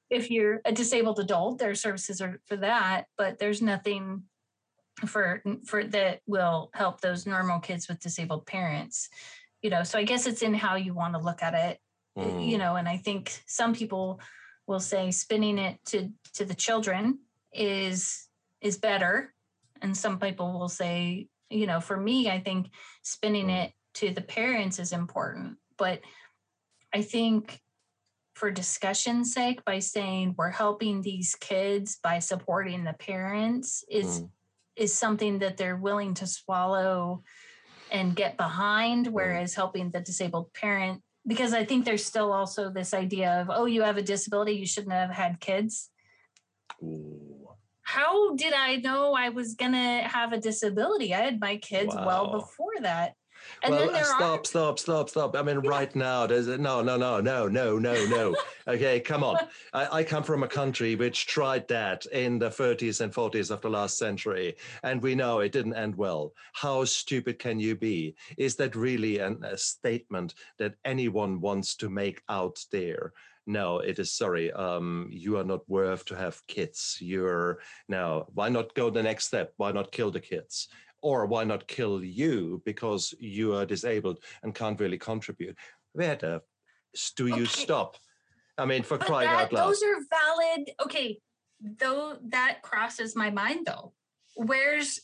[0.09, 4.23] If you're a disabled adult there are services for that but there's nothing
[5.05, 9.09] for for that will help those normal kids with disabled parents
[9.63, 9.83] you know?
[9.83, 11.81] So i guess it's in how you want to look at it
[12.17, 12.49] mm.
[12.49, 12.77] you know?
[12.77, 14.21] And i think some people
[14.69, 17.19] will say spinning it to to the children
[17.53, 18.29] is
[18.61, 19.35] is better.
[19.83, 22.71] And some people will say you know for me i think
[23.03, 23.65] spinning mm.
[23.65, 26.01] it to the parents is important but
[26.93, 27.61] i think
[28.35, 34.31] for discussion's sake by saying we're helping these kids by supporting the parents is mm.
[34.77, 37.23] is something that they're willing to swallow
[37.91, 39.13] and get behind mm.
[39.13, 43.67] whereas helping the disabled parent because I think there's still also this idea of, oh,
[43.67, 45.91] you have a disability, you shouldn't have had kids.
[46.83, 47.49] Ooh.
[47.83, 51.15] How did I know I was going to have a disability?
[51.15, 52.07] I had my kids wow.
[52.07, 53.15] well before that.
[53.63, 54.45] And well, uh, stop, are...
[54.45, 55.37] stop, stop, stop.
[55.37, 55.71] I mean, yeah.
[55.71, 58.37] right now, there's no, no, no, no, no, no, no.
[58.69, 59.39] okay, come on.
[59.73, 63.61] I, I, come from a country which tried that in the 30s and 40s of
[63.61, 66.33] the last century, and we know it didn't end well.
[66.53, 68.15] How stupid can you be?
[68.37, 73.13] Is that really an, a statement that anyone wants to make out there?
[73.47, 78.49] no it is sorry um, you are not worth to have kids you're now, why
[78.49, 80.69] not go the next step why not kill the kids
[81.07, 85.57] or why not kill you because you are disabled and can't really contribute?
[85.93, 86.43] Where the
[87.15, 87.45] do you okay.
[87.45, 87.97] stop?
[88.59, 89.69] I mean, for but crying that, out loud.
[89.69, 90.71] Those are valid.
[90.85, 91.21] Okay,
[91.61, 93.93] though that crosses my mind though.
[94.35, 95.01] Where's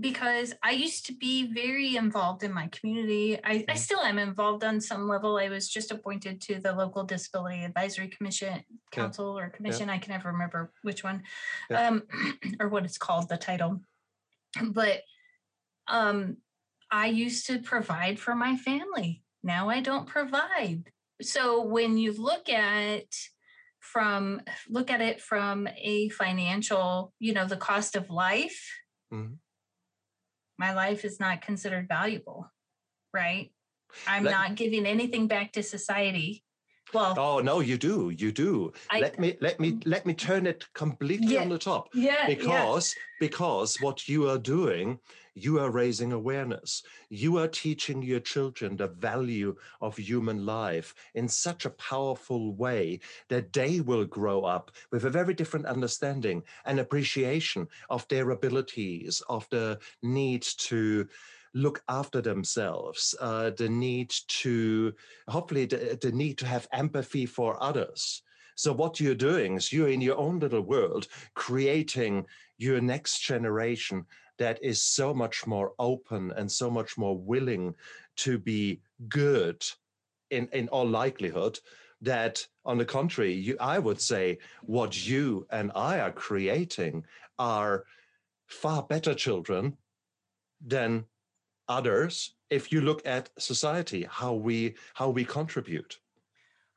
[0.00, 3.36] because I used to be very involved in my community.
[3.36, 3.76] I, I, mm-hmm.
[3.76, 5.38] still am involved on some level.
[5.38, 9.44] I was just appointed to the local disability advisory commission, council yeah.
[9.44, 9.88] or commission.
[9.88, 9.94] Yeah.
[9.94, 11.22] I can never remember which one,
[11.68, 11.88] yeah.
[11.88, 12.02] um,
[12.60, 13.80] or what it's called, the title.
[14.70, 15.02] But
[15.92, 16.38] um,
[16.90, 19.22] I used to provide for my family.
[19.44, 20.84] Now I don't provide.
[21.20, 23.04] So when you look at
[23.78, 28.68] from look at it from a financial, you know, the cost of life,
[29.12, 29.34] mm-hmm.
[30.58, 32.50] my life is not considered valuable,
[33.12, 33.52] right?
[34.06, 36.42] I'm Let, not giving anything back to society.
[36.92, 38.72] Well, oh no, you do, you do.
[38.90, 41.88] I, let me let me let me turn it completely yeah, on the top.
[41.94, 43.26] Yeah, because yeah.
[43.26, 44.98] because what you are doing
[45.34, 46.82] you are raising awareness.
[47.08, 53.00] You are teaching your children the value of human life in such a powerful way
[53.28, 59.22] that they will grow up with a very different understanding and appreciation of their abilities,
[59.28, 61.08] of the need to
[61.54, 64.92] look after themselves, uh, the need to,
[65.28, 68.22] hopefully, the, the need to have empathy for others.
[68.54, 72.26] So what you're doing is you're in your own little world creating
[72.58, 74.04] your next generation
[74.38, 77.74] that is so much more open and so much more willing
[78.16, 79.64] to be good
[80.30, 81.58] in, in all likelihood
[82.00, 87.04] that on the contrary you, i would say what you and i are creating
[87.38, 87.84] are
[88.48, 89.76] far better children
[90.66, 91.04] than
[91.78, 95.92] others if you look at society how we how we contribute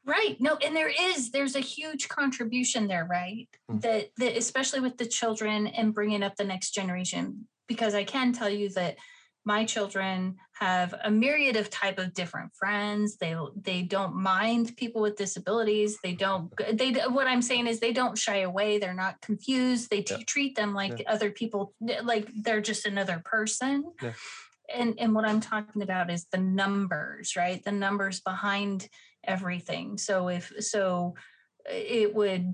[0.07, 0.39] Right.
[0.39, 3.47] No, and there is there's a huge contribution there, right?
[3.71, 3.79] Mm-hmm.
[3.79, 8.31] That that especially with the children and bringing up the next generation because I can
[8.31, 8.97] tell you that
[9.45, 15.01] my children have a myriad of type of different friends they they don't mind people
[15.01, 19.21] with disabilities they don't they what i'm saying is they don't shy away they're not
[19.21, 20.17] confused they yeah.
[20.25, 21.11] treat them like yeah.
[21.11, 24.13] other people like they're just another person yeah.
[24.73, 28.89] And and what i'm talking about is the numbers right the numbers behind
[29.27, 29.97] everything.
[29.97, 31.15] So if so
[31.69, 32.53] it would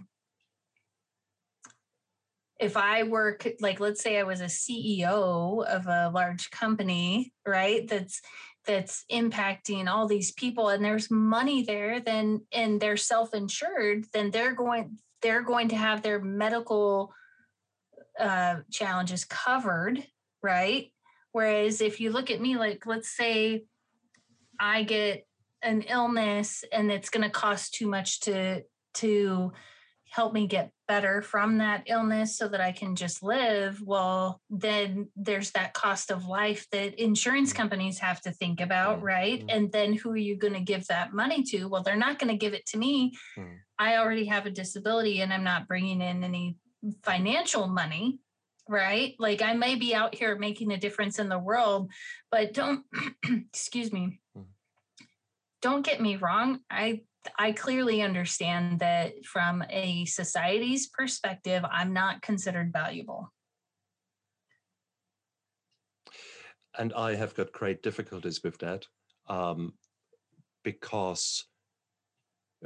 [2.60, 7.88] if I work like let's say I was a CEO of a large company, right?
[7.88, 8.22] That's
[8.66, 14.54] that's impacting all these people and there's money there then and they're self-insured, then they're
[14.54, 17.14] going they're going to have their medical
[18.20, 20.04] uh, challenges covered,
[20.44, 20.92] right?
[21.32, 23.66] Whereas if you look at me like let's say
[24.60, 25.26] I get
[25.62, 28.64] an illness and it's going to cost too much to
[28.96, 29.54] to
[30.12, 35.08] help me get better from that illness so that I can just live, well, then
[35.16, 37.56] there's that cost of life that insurance mm.
[37.56, 39.04] companies have to think about, mm.
[39.04, 39.48] right?
[39.48, 39.56] Mm.
[39.56, 41.66] And then who are you going to give that money to?
[41.68, 43.14] Well, they're not going to give it to me.
[43.38, 43.56] Mm.
[43.80, 46.58] I already have a disability and I'm not bringing in any
[47.04, 48.20] financial money,
[48.72, 49.16] right?
[49.20, 51.92] Like I may be out here making a difference in the world,
[52.32, 52.86] but don't,
[53.26, 54.46] excuse me, mm.
[55.62, 56.60] don't get me wrong.
[56.70, 57.02] I
[57.38, 63.32] I clearly understand that from a society's perspective, I'm not considered valuable.
[66.80, 68.88] And I have got great difficulties with that
[69.28, 69.74] um,
[70.64, 71.46] because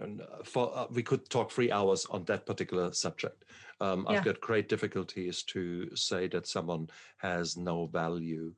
[0.01, 0.05] uh,
[0.43, 3.43] for, uh, we could talk three hours on that particular subject.
[3.81, 4.17] Um, yeah.
[4.17, 8.53] I've got great difficulties to say that someone has no value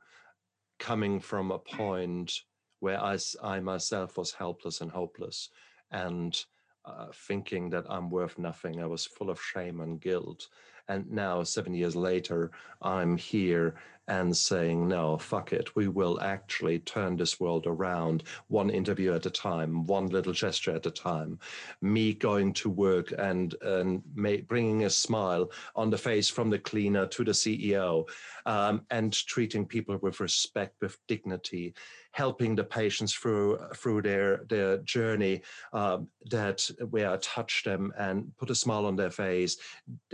[0.80, 2.32] coming from a point
[2.80, 5.50] where I, I myself was helpless and hopeless
[5.92, 6.40] and
[6.86, 8.82] uh, thinking that I'm worth nothing.
[8.82, 10.48] I was full of shame and guilt.
[10.90, 13.76] And now, seven years later, I'm here
[14.08, 15.76] and saying, no, fuck it.
[15.76, 20.76] We will actually turn this world around one interview at a time, one little gesture
[20.76, 21.40] at a time.
[21.82, 24.02] Me going to work and, and
[24.48, 28.08] bringing a smile on the face from the cleaner to the CEO
[28.46, 31.74] um, and treating people with respect, with dignity,
[32.18, 35.40] helping the patients through, through their, their journey
[35.72, 39.58] um, that where I touch them and put a smile on their face,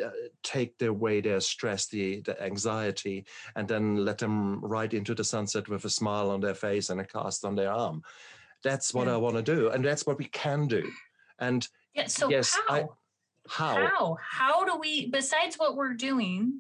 [0.04, 0.10] uh,
[0.44, 3.26] take away their stress, the, the anxiety,
[3.56, 7.00] and then let them ride into the sunset with a smile on their face and
[7.00, 8.04] a cast on their arm.
[8.66, 9.14] That's what yeah.
[9.14, 10.84] I want to do, and that's what we can do.
[11.40, 12.76] And yeah, so yes, how?
[12.76, 12.86] I,
[13.48, 13.76] how?
[13.76, 14.18] How?
[14.22, 15.10] How do we?
[15.10, 16.60] Besides what we're doing,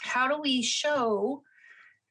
[0.00, 1.42] how do we show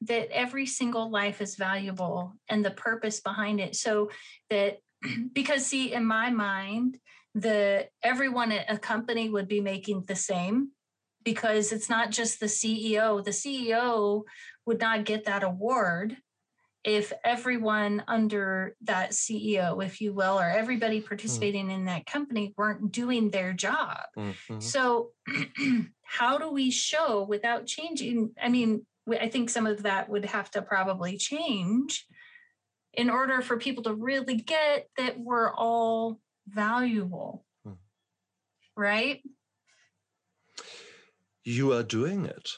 [0.02, 3.76] that every single life is valuable and the purpose behind it?
[3.76, 4.10] So
[4.50, 4.78] that
[5.32, 6.98] because see, in my mind,
[7.34, 10.70] the everyone at a company would be making the same
[11.24, 13.22] because it's not just the CEO.
[13.22, 14.22] The CEO
[14.66, 16.16] would not get that award
[16.84, 21.06] if everyone under that CEO, if you will, or everybody hmm.
[21.06, 21.74] participating mm.
[21.74, 23.98] in that company weren't doing their job.
[24.16, 24.60] Mm-hmm.
[24.60, 25.10] So,
[26.02, 28.30] how do we show without changing?
[28.40, 32.06] I mean, I think some of that would have to probably change
[32.94, 37.44] in order for people to really get that we're all valuable.
[37.66, 37.76] Mm.
[38.76, 39.22] Right?
[41.44, 42.50] You are doing it.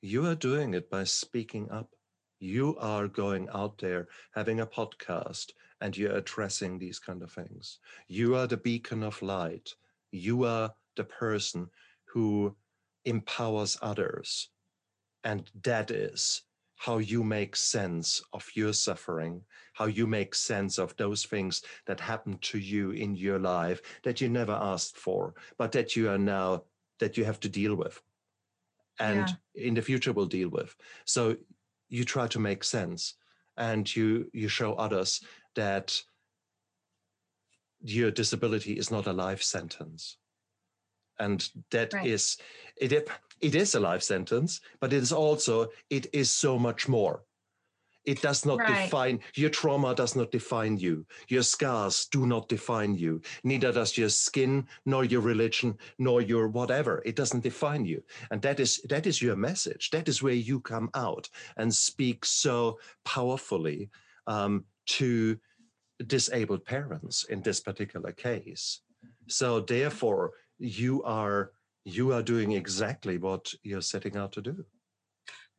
[0.00, 1.90] You are doing it by speaking up.
[2.40, 7.78] You are going out there having a podcast and you're addressing these kind of things.
[8.08, 9.70] You are the beacon of light.
[10.10, 11.68] You are the person
[12.06, 12.56] who
[13.04, 14.48] empowers others.
[15.24, 16.42] And that is
[16.76, 19.40] how you make sense of your suffering,
[19.72, 24.20] how you make sense of those things that happen to you in your life that
[24.20, 26.64] you never asked for, but that you are now,
[27.00, 28.00] that you have to deal with
[28.98, 29.66] and yeah.
[29.66, 30.74] in the future will deal with.
[31.04, 31.36] So
[31.88, 33.14] you try to make sense
[33.56, 35.20] and you you show others
[35.54, 36.00] that
[37.80, 40.16] your disability is not a life sentence
[41.18, 42.06] and that right.
[42.06, 42.36] is
[42.76, 43.08] it
[43.40, 47.24] it is a life sentence but it is also it is so much more
[48.04, 48.84] it does not right.
[48.84, 51.06] define your trauma does not define you.
[51.28, 53.22] Your scars do not define you.
[53.44, 57.02] Neither does your skin, nor your religion, nor your whatever.
[57.04, 58.02] It doesn't define you.
[58.30, 59.90] And that is that is your message.
[59.90, 63.90] That is where you come out and speak so powerfully
[64.26, 65.38] um, to
[66.06, 68.80] disabled parents in this particular case.
[69.28, 71.52] So therefore, you are
[71.84, 74.64] you are doing exactly what you're setting out to do.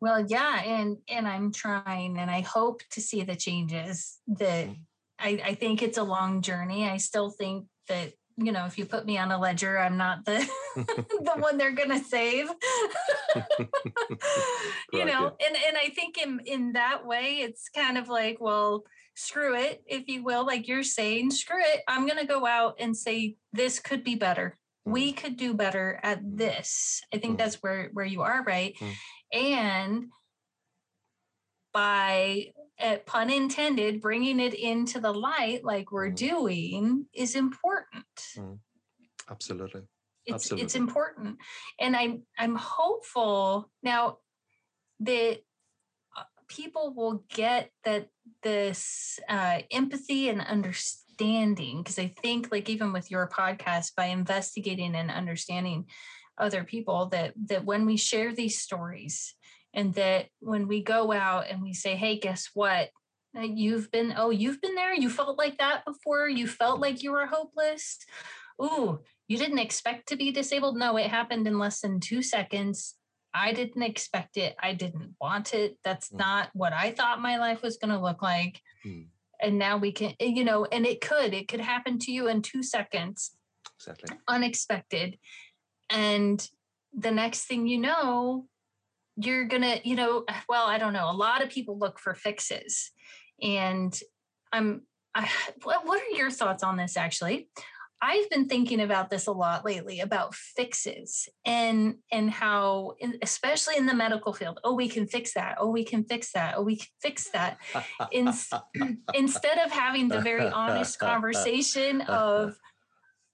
[0.02, 4.20] Well, yeah, and and I'm trying, and I hope to see the changes.
[4.28, 4.78] That mm.
[5.20, 6.90] I, I think it's a long journey.
[6.90, 10.26] I still think that you know if you put me on a ledger, I'm not
[10.26, 12.48] the the one they're gonna save.
[14.94, 18.84] you know, and and I think in in that way, it's kind of like well
[19.16, 21.82] screw it, if you will, like you're saying, screw it.
[21.88, 24.58] I'm going to go out and say, this could be better.
[24.86, 25.18] We mm.
[25.18, 26.38] could do better at mm.
[26.38, 27.02] this.
[27.14, 28.76] I think that's where, where you are, right?
[29.32, 30.06] and
[31.74, 36.16] by uh, pun intended bringing it into the light like we're mm.
[36.16, 38.06] doing is important
[38.38, 38.58] mm.
[39.30, 39.82] absolutely
[40.26, 40.64] it's absolutely.
[40.64, 41.38] it's important
[41.80, 44.18] and i'm i'm hopeful now
[45.02, 45.40] that
[46.18, 48.08] uh, people will get that
[48.42, 54.96] this uh, empathy and understanding because i think like even with your podcast by investigating
[54.96, 55.86] and understanding
[56.38, 59.36] other people that that when we share these stories
[59.74, 62.90] and that when we go out and we say hey guess what
[63.38, 67.04] uh, you've been oh you've been there you felt like that before you felt like
[67.04, 68.00] you were hopeless
[68.62, 70.78] ooh you didn't expect to be disabled.
[70.78, 72.96] No, it happened in less than two seconds.
[73.34, 74.56] I didn't expect it.
[74.62, 75.78] I didn't want it.
[75.84, 76.20] That's mm.
[76.20, 78.62] not what I thought my life was going to look like.
[78.86, 79.08] Mm.
[79.42, 82.42] And now we can, you know, and it could, it could happen to you in
[82.42, 83.36] two seconds.
[83.78, 84.18] Exactly.
[84.28, 85.18] Unexpected.
[85.90, 86.48] And
[86.94, 88.48] the next thing you know,
[89.18, 91.10] you're going to, you know, well, I don't know.
[91.10, 92.92] A lot of people look for fixes.
[93.42, 93.98] And
[94.52, 94.82] I'm,
[95.16, 95.30] I,
[95.64, 97.50] what are your thoughts on this actually?
[98.06, 102.94] I've been thinking about this a lot lately about fixes and and how
[103.24, 106.54] especially in the medical field oh we can fix that oh we can fix that
[106.56, 107.58] oh we can fix that
[108.12, 108.32] in,
[109.16, 112.56] instead of having the very honest conversation of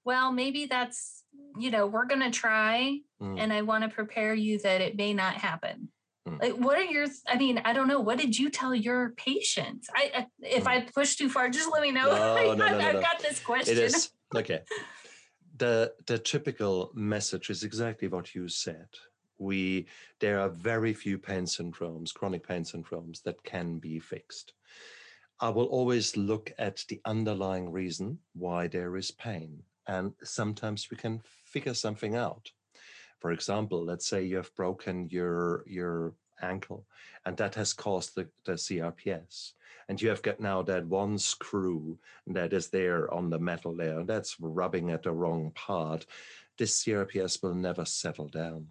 [0.05, 1.23] well maybe that's
[1.59, 3.37] you know we're going to try mm.
[3.37, 5.89] and I want to prepare you that it may not happen
[6.27, 6.39] Mm.
[6.39, 7.07] Like, what are your?
[7.27, 7.99] I mean, I don't know.
[7.99, 9.89] What did you tell your patients?
[9.95, 10.67] I, if mm.
[10.67, 12.11] I push too far, just let me know.
[12.11, 13.75] No, no, no, I've got this question.
[13.75, 14.61] It is okay.
[15.57, 18.87] The the typical message is exactly what you said.
[19.37, 19.87] We
[20.19, 24.53] there are very few pain syndromes, chronic pain syndromes that can be fixed.
[25.39, 30.97] I will always look at the underlying reason why there is pain, and sometimes we
[30.97, 32.51] can figure something out.
[33.19, 36.85] For example, let's say you have broken your your ankle,
[37.25, 39.53] and that has caused the, the CRPS.
[39.89, 43.99] And you have got now that one screw that is there on the metal layer,
[43.99, 46.05] and that's rubbing at the wrong part.
[46.57, 48.67] This CRPS will never settle down.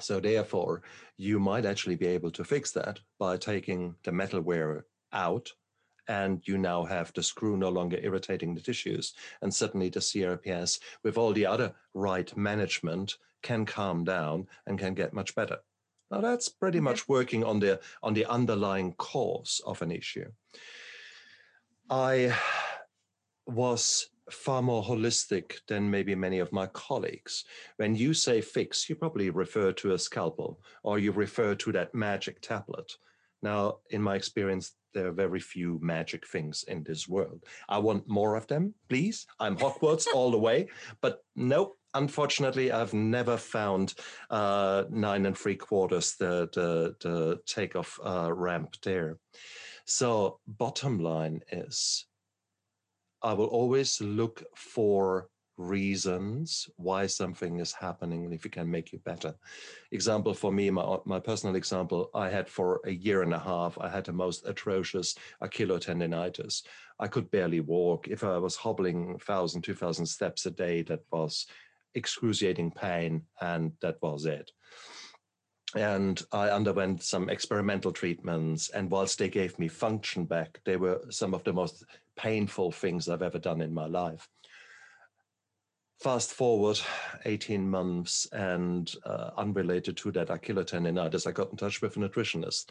[0.00, 0.82] So therefore,
[1.16, 5.52] you might actually be able to fix that by taking the metal wear out
[6.08, 9.14] and you now have the screw no longer irritating the tissues.
[9.42, 14.94] And suddenly the CRPS, with all the other right management, can calm down and can
[14.94, 15.58] get much better.
[16.10, 16.84] Now that's pretty mm-hmm.
[16.84, 20.30] much working on the on the underlying cause of an issue.
[21.90, 22.36] I
[23.46, 27.44] was far more holistic than maybe many of my colleagues.
[27.76, 31.94] When you say fix, you probably refer to a scalpel or you refer to that
[31.94, 32.92] magic tablet.
[33.42, 37.44] Now, in my experience, there are very few magic things in this world.
[37.68, 39.26] I want more of them, please.
[39.38, 40.68] I'm Hogwarts all the way,
[41.00, 43.94] but nope, unfortunately, I've never found
[44.30, 49.18] uh, nine and three quarters the the, the takeoff uh, ramp there.
[49.84, 52.06] So bottom line is,
[53.22, 58.92] I will always look for reasons why something is happening and if it can make
[58.92, 59.34] you better.
[59.90, 63.76] Example for me, my, my personal example, I had for a year and a half,
[63.80, 66.62] I had the most atrocious Achilles tendonitis.
[67.00, 68.08] I could barely walk.
[68.08, 71.46] If I was hobbling 1,000, 2,000 steps a day, that was
[71.98, 74.50] excruciating pain, and that was it.
[75.74, 81.02] And I underwent some experimental treatments, and whilst they gave me function back, they were
[81.10, 81.84] some of the most
[82.16, 84.26] painful things I've ever done in my life.
[86.00, 86.80] Fast forward
[87.24, 91.98] 18 months, and uh, unrelated to that Achilles tendonitis, I got in touch with a
[91.98, 92.66] nutritionist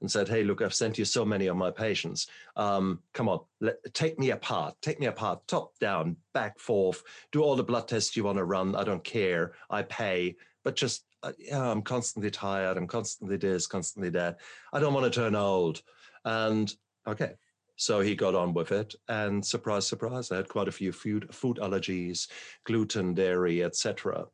[0.00, 2.28] and said, Hey, look, I've sent you so many of my patients.
[2.54, 7.02] Um, come on, let, take me apart, take me apart, top down, back, forth,
[7.32, 8.76] do all the blood tests you want to run.
[8.76, 9.54] I don't care.
[9.68, 12.76] I pay, but just, uh, yeah, I'm constantly tired.
[12.76, 14.38] I'm constantly this, constantly that.
[14.72, 15.82] I don't want to turn old.
[16.24, 16.72] And
[17.06, 17.32] okay.
[17.80, 21.34] So he got on with it, and surprise, surprise, I had quite a few food
[21.34, 22.28] food allergies,
[22.66, 24.26] gluten, dairy, etc.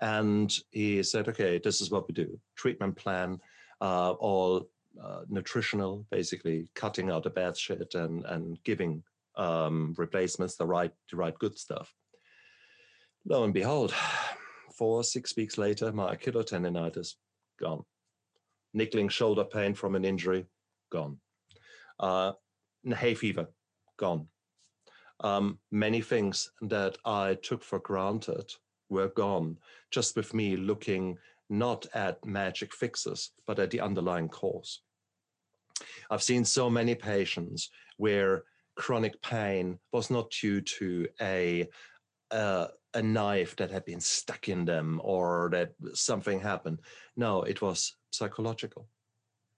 [0.00, 3.40] And he said, "Okay, this is what we do: treatment plan,
[3.80, 4.68] uh, all
[5.02, 9.02] uh, nutritional, basically cutting out the bad shit and and giving
[9.34, 11.92] um, replacements the right the right good stuff.
[13.24, 13.92] Lo and behold,
[14.78, 17.14] four six weeks later, my Achilles tendonitis
[17.58, 17.82] gone.
[18.74, 20.46] Niggling shoulder pain from an injury
[20.92, 21.18] gone.
[21.98, 22.32] Uh,
[22.84, 23.48] hay fever
[23.96, 24.26] gone.
[25.20, 28.52] Um, many things that I took for granted
[28.88, 29.58] were gone
[29.90, 31.18] just with me looking
[31.48, 34.80] not at magic fixes, but at the underlying cause.
[36.10, 41.68] I've seen so many patients where chronic pain was not due to a
[42.30, 46.80] uh, a knife that had been stuck in them or that something happened.
[47.16, 48.88] No, it was psychological.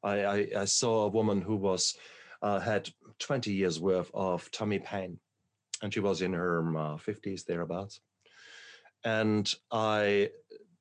[0.03, 1.97] I, I, I saw a woman who was
[2.45, 5.19] uh, had 20 years worth of tummy pain,
[5.83, 8.01] and she was in her uh, 50s thereabouts.
[9.03, 10.31] And I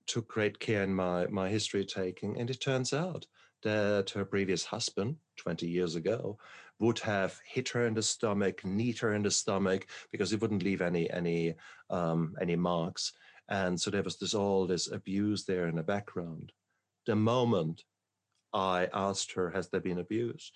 [0.06, 2.38] took great care in my, my history taking.
[2.38, 3.26] And it turns out
[3.64, 6.38] that her previous husband, 20 years ago,
[6.80, 10.64] would have hit her in the stomach, kneed her in the stomach because he wouldn't
[10.64, 11.56] leave any any
[11.90, 13.14] um, any marks.
[13.48, 16.52] And so there was this all this abuse there in the background.
[17.06, 17.84] The moment
[18.52, 20.52] I asked her, "Has there been abuse?"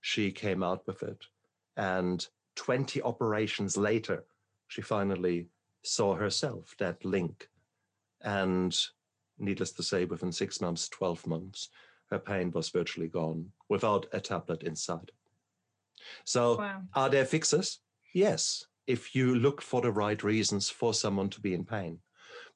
[0.00, 1.24] She came out with it,
[1.76, 2.26] and
[2.56, 4.24] 20 operations later,
[4.68, 5.48] she finally
[5.82, 7.48] saw herself that link.
[8.22, 8.76] And
[9.38, 11.68] needless to say, within six months, 12 months,
[12.10, 15.10] her pain was virtually gone without a tablet inside.
[16.24, 16.82] So, wow.
[16.94, 17.80] are there fixes?
[18.14, 21.98] Yes, if you look for the right reasons for someone to be in pain.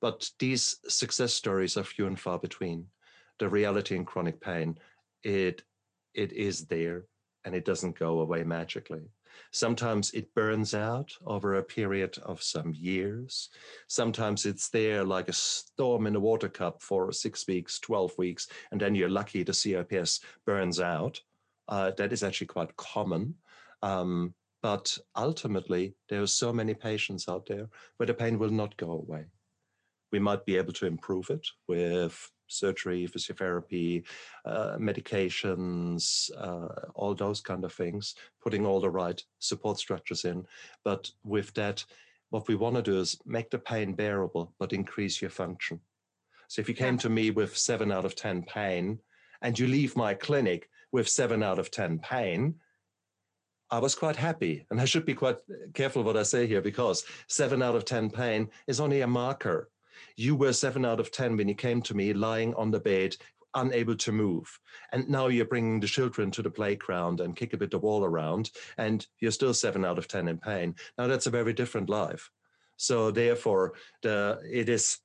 [0.00, 2.86] But these success stories are few and far between.
[3.38, 4.78] The reality in chronic pain,
[5.22, 5.62] it
[6.14, 7.04] it is there
[7.44, 9.02] and it doesn't go away magically.
[9.50, 13.50] Sometimes it burns out over a period of some years.
[13.88, 18.48] Sometimes it's there like a storm in a water cup for six weeks, 12 weeks,
[18.72, 21.20] and then you're lucky the CRPS burns out.
[21.68, 23.34] Uh, that is actually quite common.
[23.82, 28.76] Um, but ultimately, there are so many patients out there where the pain will not
[28.76, 29.26] go away.
[30.10, 34.04] We might be able to improve it with surgery, physiotherapy,
[34.44, 40.46] uh, medications, uh, all those kind of things, putting all the right support structures in.
[40.84, 41.84] But with that,
[42.30, 45.80] what we want to do is make the pain bearable, but increase your function.
[46.48, 48.98] So if you came to me with seven out of 10 pain
[49.42, 52.56] and you leave my clinic with seven out of 10 pain,
[53.70, 54.66] I was quite happy.
[54.70, 55.38] And I should be quite
[55.72, 59.70] careful what I say here because seven out of 10 pain is only a marker
[60.16, 63.16] you were seven out of 10 when you came to me lying on the bed,
[63.54, 64.58] unable to move.
[64.92, 68.04] And now you're bringing the children to the playground and kick a bit the wall
[68.04, 70.74] around, and you're still seven out of 10 in pain.
[70.98, 72.30] Now that's a very different life.
[72.76, 74.98] So therefore, the it is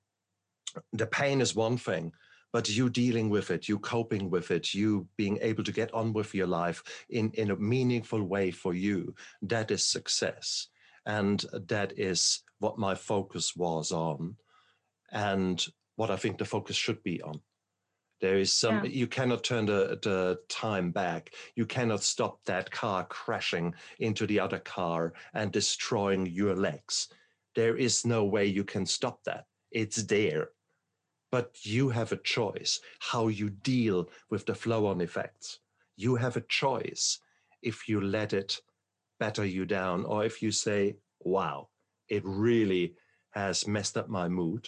[0.93, 2.11] the pain is one thing,
[2.51, 6.13] but you dealing with it, you coping with it, you being able to get on
[6.13, 9.13] with your life in, in a meaningful way for you,
[9.43, 10.67] that is success.
[11.05, 14.35] And that is what my focus was on
[15.11, 17.41] and what I think the focus should be on.
[18.21, 18.91] There is some, yeah.
[18.91, 21.31] you cannot turn the, the time back.
[21.55, 27.07] You cannot stop that car crashing into the other car and destroying your legs.
[27.55, 29.45] There is no way you can stop that.
[29.71, 30.49] It's there.
[31.31, 35.59] But you have a choice how you deal with the flow on effects.
[35.95, 37.19] You have a choice
[37.61, 38.59] if you let it
[39.19, 41.69] batter you down or if you say, wow,
[42.07, 42.95] it really
[43.31, 44.67] has messed up my mood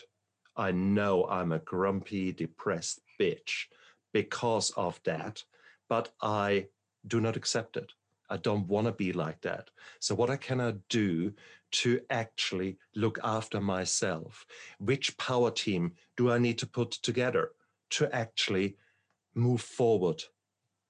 [0.56, 3.68] I know I'm a grumpy, depressed bitch
[4.14, 5.44] because of that,
[5.88, 6.68] but I
[7.08, 7.92] do not accept it.
[8.30, 9.70] I don't want to be like that.
[10.00, 11.34] So, what I can I do
[11.72, 14.46] to actually look after myself?
[14.80, 17.52] Which power team do I need to put together
[17.92, 18.78] to actually
[19.36, 20.24] move forward?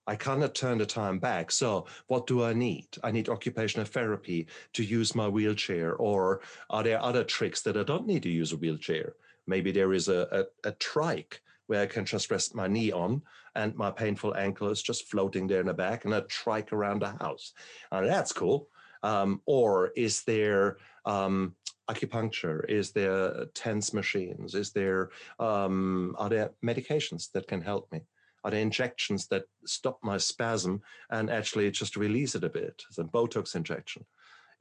[0.08, 1.52] I cannot turn the time back.
[1.52, 2.88] So, what do I need?
[3.04, 7.84] I need occupational therapy to use my wheelchair, or are there other tricks that I
[7.84, 9.14] don't need to use a wheelchair?
[9.48, 13.22] Maybe there is a, a, a trike where I can just rest my knee on
[13.56, 17.02] and my painful ankle is just floating there in the back and a trike around
[17.02, 17.54] the house.
[17.92, 18.68] And that's cool.
[19.04, 21.56] Um, or is there um,
[21.90, 22.70] acupuncture?
[22.70, 24.56] Is there TENS machines?
[24.56, 28.02] Is there um, are there medications that can help me?
[28.44, 32.84] Are there injections that stop my spasm and actually just release it a bit?
[32.90, 34.06] It's a Botox injection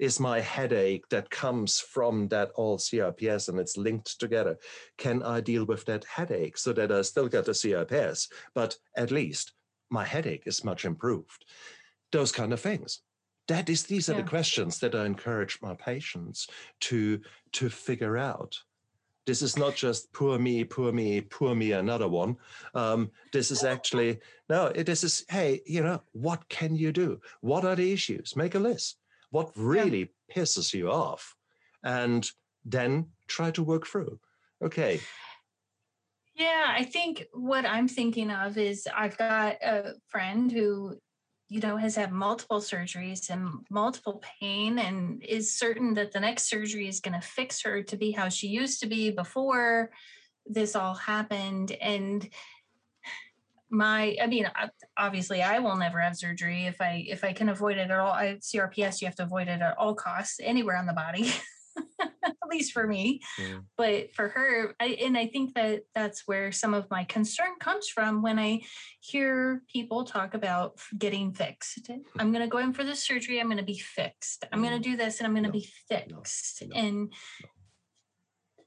[0.01, 4.59] is my headache that comes from that all CRPS and it's linked together.
[4.97, 9.11] Can I deal with that headache so that I still get the CRPS, but at
[9.11, 9.53] least
[9.91, 11.45] my headache is much improved?
[12.13, 13.03] Those kind of things.
[13.47, 14.23] That is, these are yeah.
[14.23, 16.49] the questions that I encourage my patients
[16.81, 17.21] to
[17.53, 18.57] to figure out.
[19.27, 22.37] This is not just poor me, poor me, poor me, another one.
[22.75, 24.71] Um, this is actually no.
[24.71, 27.21] This is hey, you know, what can you do?
[27.41, 28.35] What are the issues?
[28.35, 29.00] Make a list
[29.31, 30.35] what really yeah.
[30.37, 31.35] pisses you off,
[31.83, 32.31] and
[32.65, 34.19] then try to work through.
[34.63, 35.01] Okay.
[36.35, 40.97] Yeah, I think what I'm thinking of is I've got a friend who,
[41.49, 46.49] you know, has had multiple surgeries and multiple pain and is certain that the next
[46.49, 49.91] surgery is going to fix her to be how she used to be before
[50.47, 51.73] this all happened.
[51.73, 52.27] And
[53.71, 54.51] my i mean
[54.97, 58.13] obviously i will never have surgery if i if i can avoid it at all.
[58.13, 61.33] I, crps you have to avoid it at all costs anywhere on the body
[62.01, 63.21] at least for me.
[63.39, 63.59] Yeah.
[63.77, 67.89] but for her I, and i think that that's where some of my concern comes
[67.89, 68.61] from when i
[69.01, 71.91] hear people talk about getting fixed.
[72.19, 74.45] I'm going to go in for this surgery i'm going to be fixed.
[74.53, 74.97] I'm going to mm-hmm.
[74.97, 77.13] do this and i'm going to no, be fixed no, no, and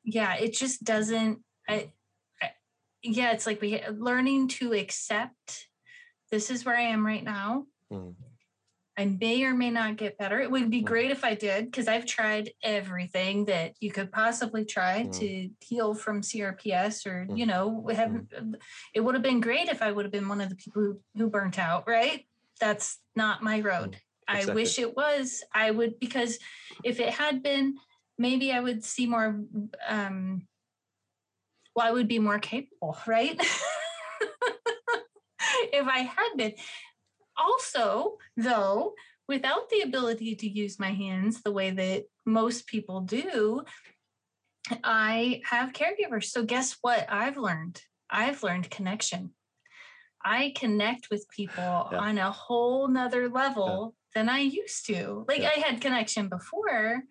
[0.05, 1.91] yeah it just doesn't I,
[3.03, 5.67] yeah, it's like we learning to accept
[6.31, 7.65] this is where I am right now.
[7.91, 8.15] Mm.
[8.97, 10.39] I may or may not get better.
[10.39, 10.85] It would be mm.
[10.85, 15.19] great if I did because I've tried everything that you could possibly try mm.
[15.19, 17.37] to heal from CRPS or, mm.
[17.37, 18.55] you know, have, mm.
[18.93, 20.99] it would have been great if I would have been one of the people who,
[21.17, 22.25] who burnt out, right?
[22.59, 23.97] That's not my road.
[24.29, 24.49] Exactly.
[24.49, 24.51] Mm.
[24.51, 25.43] I wish it was.
[25.53, 26.37] I would, because
[26.83, 27.75] if it had been,
[28.17, 29.41] maybe I would see more
[29.87, 30.47] um
[31.75, 33.39] well, I would be more capable, right?
[35.73, 36.53] if I had been.
[37.35, 38.93] Also, though,
[39.27, 43.63] without the ability to use my hands the way that most people do,
[44.83, 46.25] I have caregivers.
[46.25, 47.81] So, guess what I've learned?
[48.09, 49.31] I've learned connection.
[50.23, 51.97] I connect with people yeah.
[51.97, 54.21] on a whole nother level yeah.
[54.21, 55.25] than I used to.
[55.27, 55.51] Like, yeah.
[55.55, 57.03] I had connection before.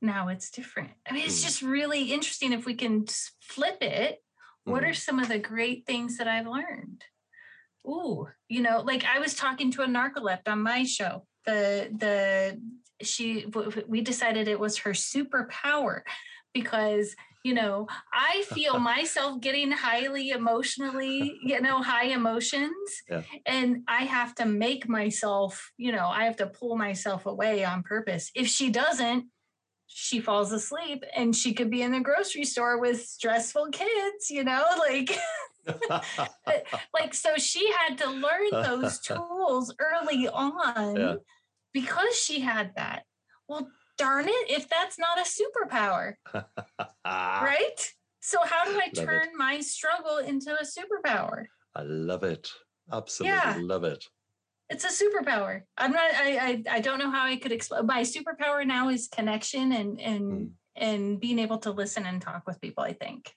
[0.00, 0.90] Now it's different.
[1.08, 1.44] I mean, it's mm.
[1.44, 3.06] just really interesting if we can
[3.40, 4.22] flip it.
[4.64, 7.02] What are some of the great things that I've learned?
[7.86, 11.26] Ooh, you know, like I was talking to a narcoleptic on my show.
[11.46, 12.60] The the
[13.02, 13.46] she
[13.88, 16.02] we decided it was her superpower
[16.52, 17.14] because
[17.44, 22.72] you know i feel myself getting highly emotionally you know high emotions
[23.08, 23.22] yeah.
[23.46, 27.82] and i have to make myself you know i have to pull myself away on
[27.82, 29.24] purpose if she doesn't
[29.92, 34.44] she falls asleep and she could be in the grocery store with stressful kids you
[34.44, 35.10] know like
[36.94, 41.14] like so she had to learn those tools early on yeah.
[41.72, 43.04] because she had that.
[43.48, 43.68] Well
[43.98, 46.14] darn it if that's not a superpower.
[47.04, 47.92] Right?
[48.20, 51.46] So how do i turn my struggle into a superpower?
[51.74, 52.50] I love it.
[52.92, 53.56] Absolutely yeah.
[53.60, 54.04] love it
[54.70, 58.02] it's a superpower i'm not i i, I don't know how i could explain my
[58.02, 60.50] superpower now is connection and and mm.
[60.76, 63.32] and being able to listen and talk with people i think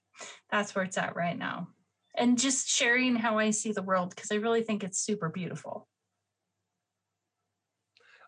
[0.52, 1.68] that's where it's at right now
[2.16, 5.88] and just sharing how i see the world because i really think it's super beautiful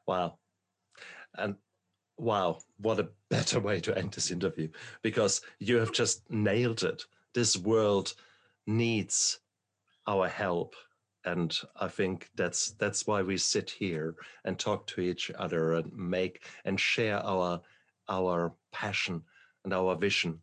[0.08, 0.38] wow
[1.38, 1.56] and
[2.18, 4.70] wow, what a better way to end this interview
[5.02, 7.04] because you have just nailed it.
[7.34, 8.14] This world
[8.68, 9.40] needs
[10.08, 10.76] our help.
[11.26, 14.16] And I think that's that's why we sit here
[14.46, 17.62] and talk to each other and make and share our
[18.08, 19.24] our passion
[19.64, 20.40] and our vision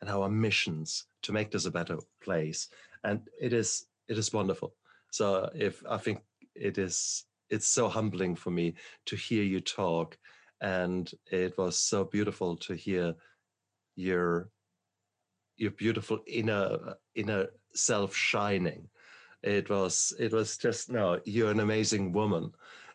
[0.00, 2.68] and our missions to make this a better place.
[3.04, 4.74] And it is it is wonderful.
[5.10, 6.20] So if I think
[6.54, 8.74] it is it's so humbling for me
[9.06, 10.18] to hear you talk
[10.60, 13.14] and it was so beautiful to hear
[13.94, 14.50] your
[15.56, 18.88] your beautiful inner inner self shining
[19.44, 22.52] it was it was just no you're an amazing woman.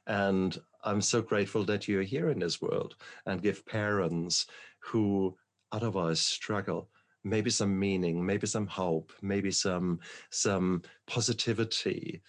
[0.08, 2.95] And i'm so grateful that you're here in this world
[3.26, 4.47] and give parents
[4.80, 5.38] who
[5.72, 6.89] otherwise struggle
[7.24, 10.00] maybe some meaning maybe some hope maybe some
[10.32, 12.22] some positivity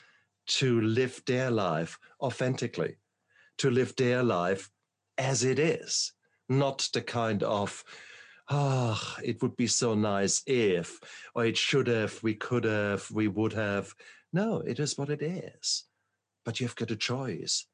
[0.46, 2.96] to live their life authentically
[3.60, 4.68] to live their life
[5.20, 6.12] as it is,
[6.48, 7.84] not the kind of,
[8.50, 10.98] ah, oh, it would be so nice if,
[11.34, 13.94] or it should have, we could have, we would have.
[14.32, 15.84] No, it is what it is.
[16.44, 17.66] But you've got a choice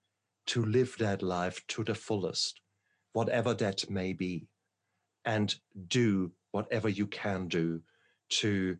[0.48, 2.60] to live that life to the fullest,
[3.12, 4.48] whatever that may be,
[5.24, 5.54] and
[5.88, 7.80] do whatever you can do
[8.28, 8.76] to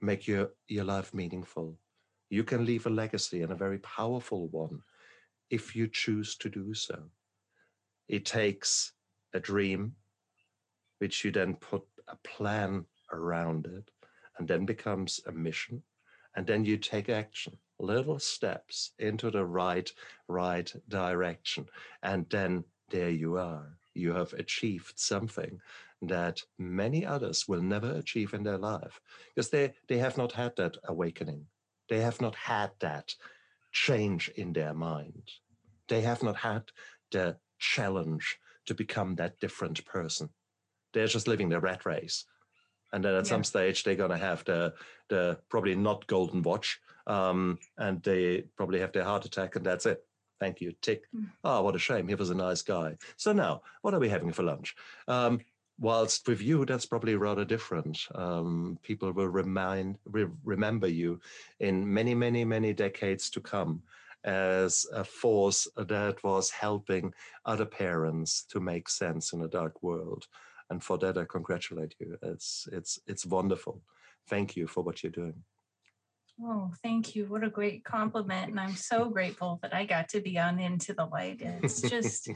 [0.00, 1.78] make your, your life meaningful.
[2.28, 4.82] You can leave a legacy and a very powerful one
[5.50, 7.02] if you choose to do so.
[8.08, 8.92] It takes
[9.34, 9.94] a dream,
[11.00, 13.90] which you then put a plan around it,
[14.38, 15.82] and then becomes a mission.
[16.36, 19.90] And then you take action, little steps into the right,
[20.28, 21.66] right direction.
[22.02, 23.76] And then there you are.
[23.94, 25.60] You have achieved something
[26.02, 29.00] that many others will never achieve in their life
[29.34, 31.46] because they, they have not had that awakening.
[31.88, 33.14] They have not had that
[33.72, 35.30] change in their mind.
[35.88, 36.70] They have not had
[37.10, 40.30] the challenge to become that different person.
[40.92, 42.24] They're just living the rat race.
[42.92, 43.30] And then at yeah.
[43.30, 44.74] some stage they're gonna have the
[45.08, 46.80] the probably not golden watch.
[47.06, 50.04] Um, and they probably have their heart attack and that's it.
[50.38, 50.72] Thank you.
[50.80, 51.04] Tick.
[51.14, 51.26] Mm.
[51.44, 52.08] Oh, what a shame.
[52.08, 52.96] He was a nice guy.
[53.16, 54.74] So now, what are we having for lunch?
[55.06, 55.40] Um,
[55.78, 57.98] whilst with you, that's probably rather different.
[58.14, 61.20] Um, people will remind, re- remember you
[61.58, 63.82] in many, many, many decades to come
[64.24, 67.12] as a force that was helping
[67.46, 70.26] other parents to make sense in a dark world.
[70.70, 72.16] And for that, I congratulate you.
[72.22, 73.82] It's it's it's wonderful.
[74.28, 75.42] Thank you for what you're doing.
[76.42, 77.26] Oh, thank you.
[77.26, 78.50] What a great compliment.
[78.50, 81.42] And I'm so grateful that I got to be on Into the Light.
[81.42, 82.30] It's just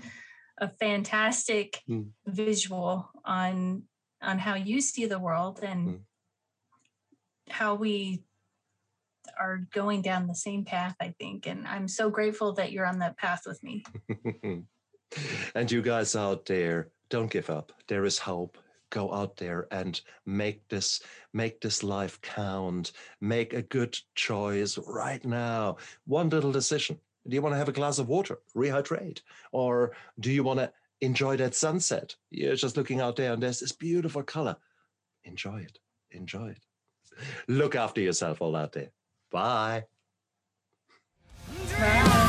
[0.58, 2.08] a fantastic mm.
[2.26, 3.84] visual on
[4.20, 5.98] on how you see the world and mm.
[7.48, 8.24] how we
[9.38, 11.46] are going down the same path, I think.
[11.46, 13.84] And I'm so grateful that you're on that path with me.
[15.54, 17.70] and you guys out there, don't give up.
[17.86, 18.58] There is hope.
[18.90, 21.00] Go out there and make this
[21.32, 22.90] make this life count.
[23.20, 25.76] Make a good choice right now.
[26.06, 26.98] One little decision.
[27.28, 29.20] Do you want to have a glass of water, rehydrate?
[29.52, 32.16] Or do you want to enjoy that sunset.
[32.30, 34.56] You're just looking out there and there's this beautiful color.
[35.22, 35.78] Enjoy it.
[36.10, 36.64] Enjoy it.
[37.46, 38.90] Look after yourself all out there.
[39.30, 39.84] Bye.
[41.78, 42.20] Bye.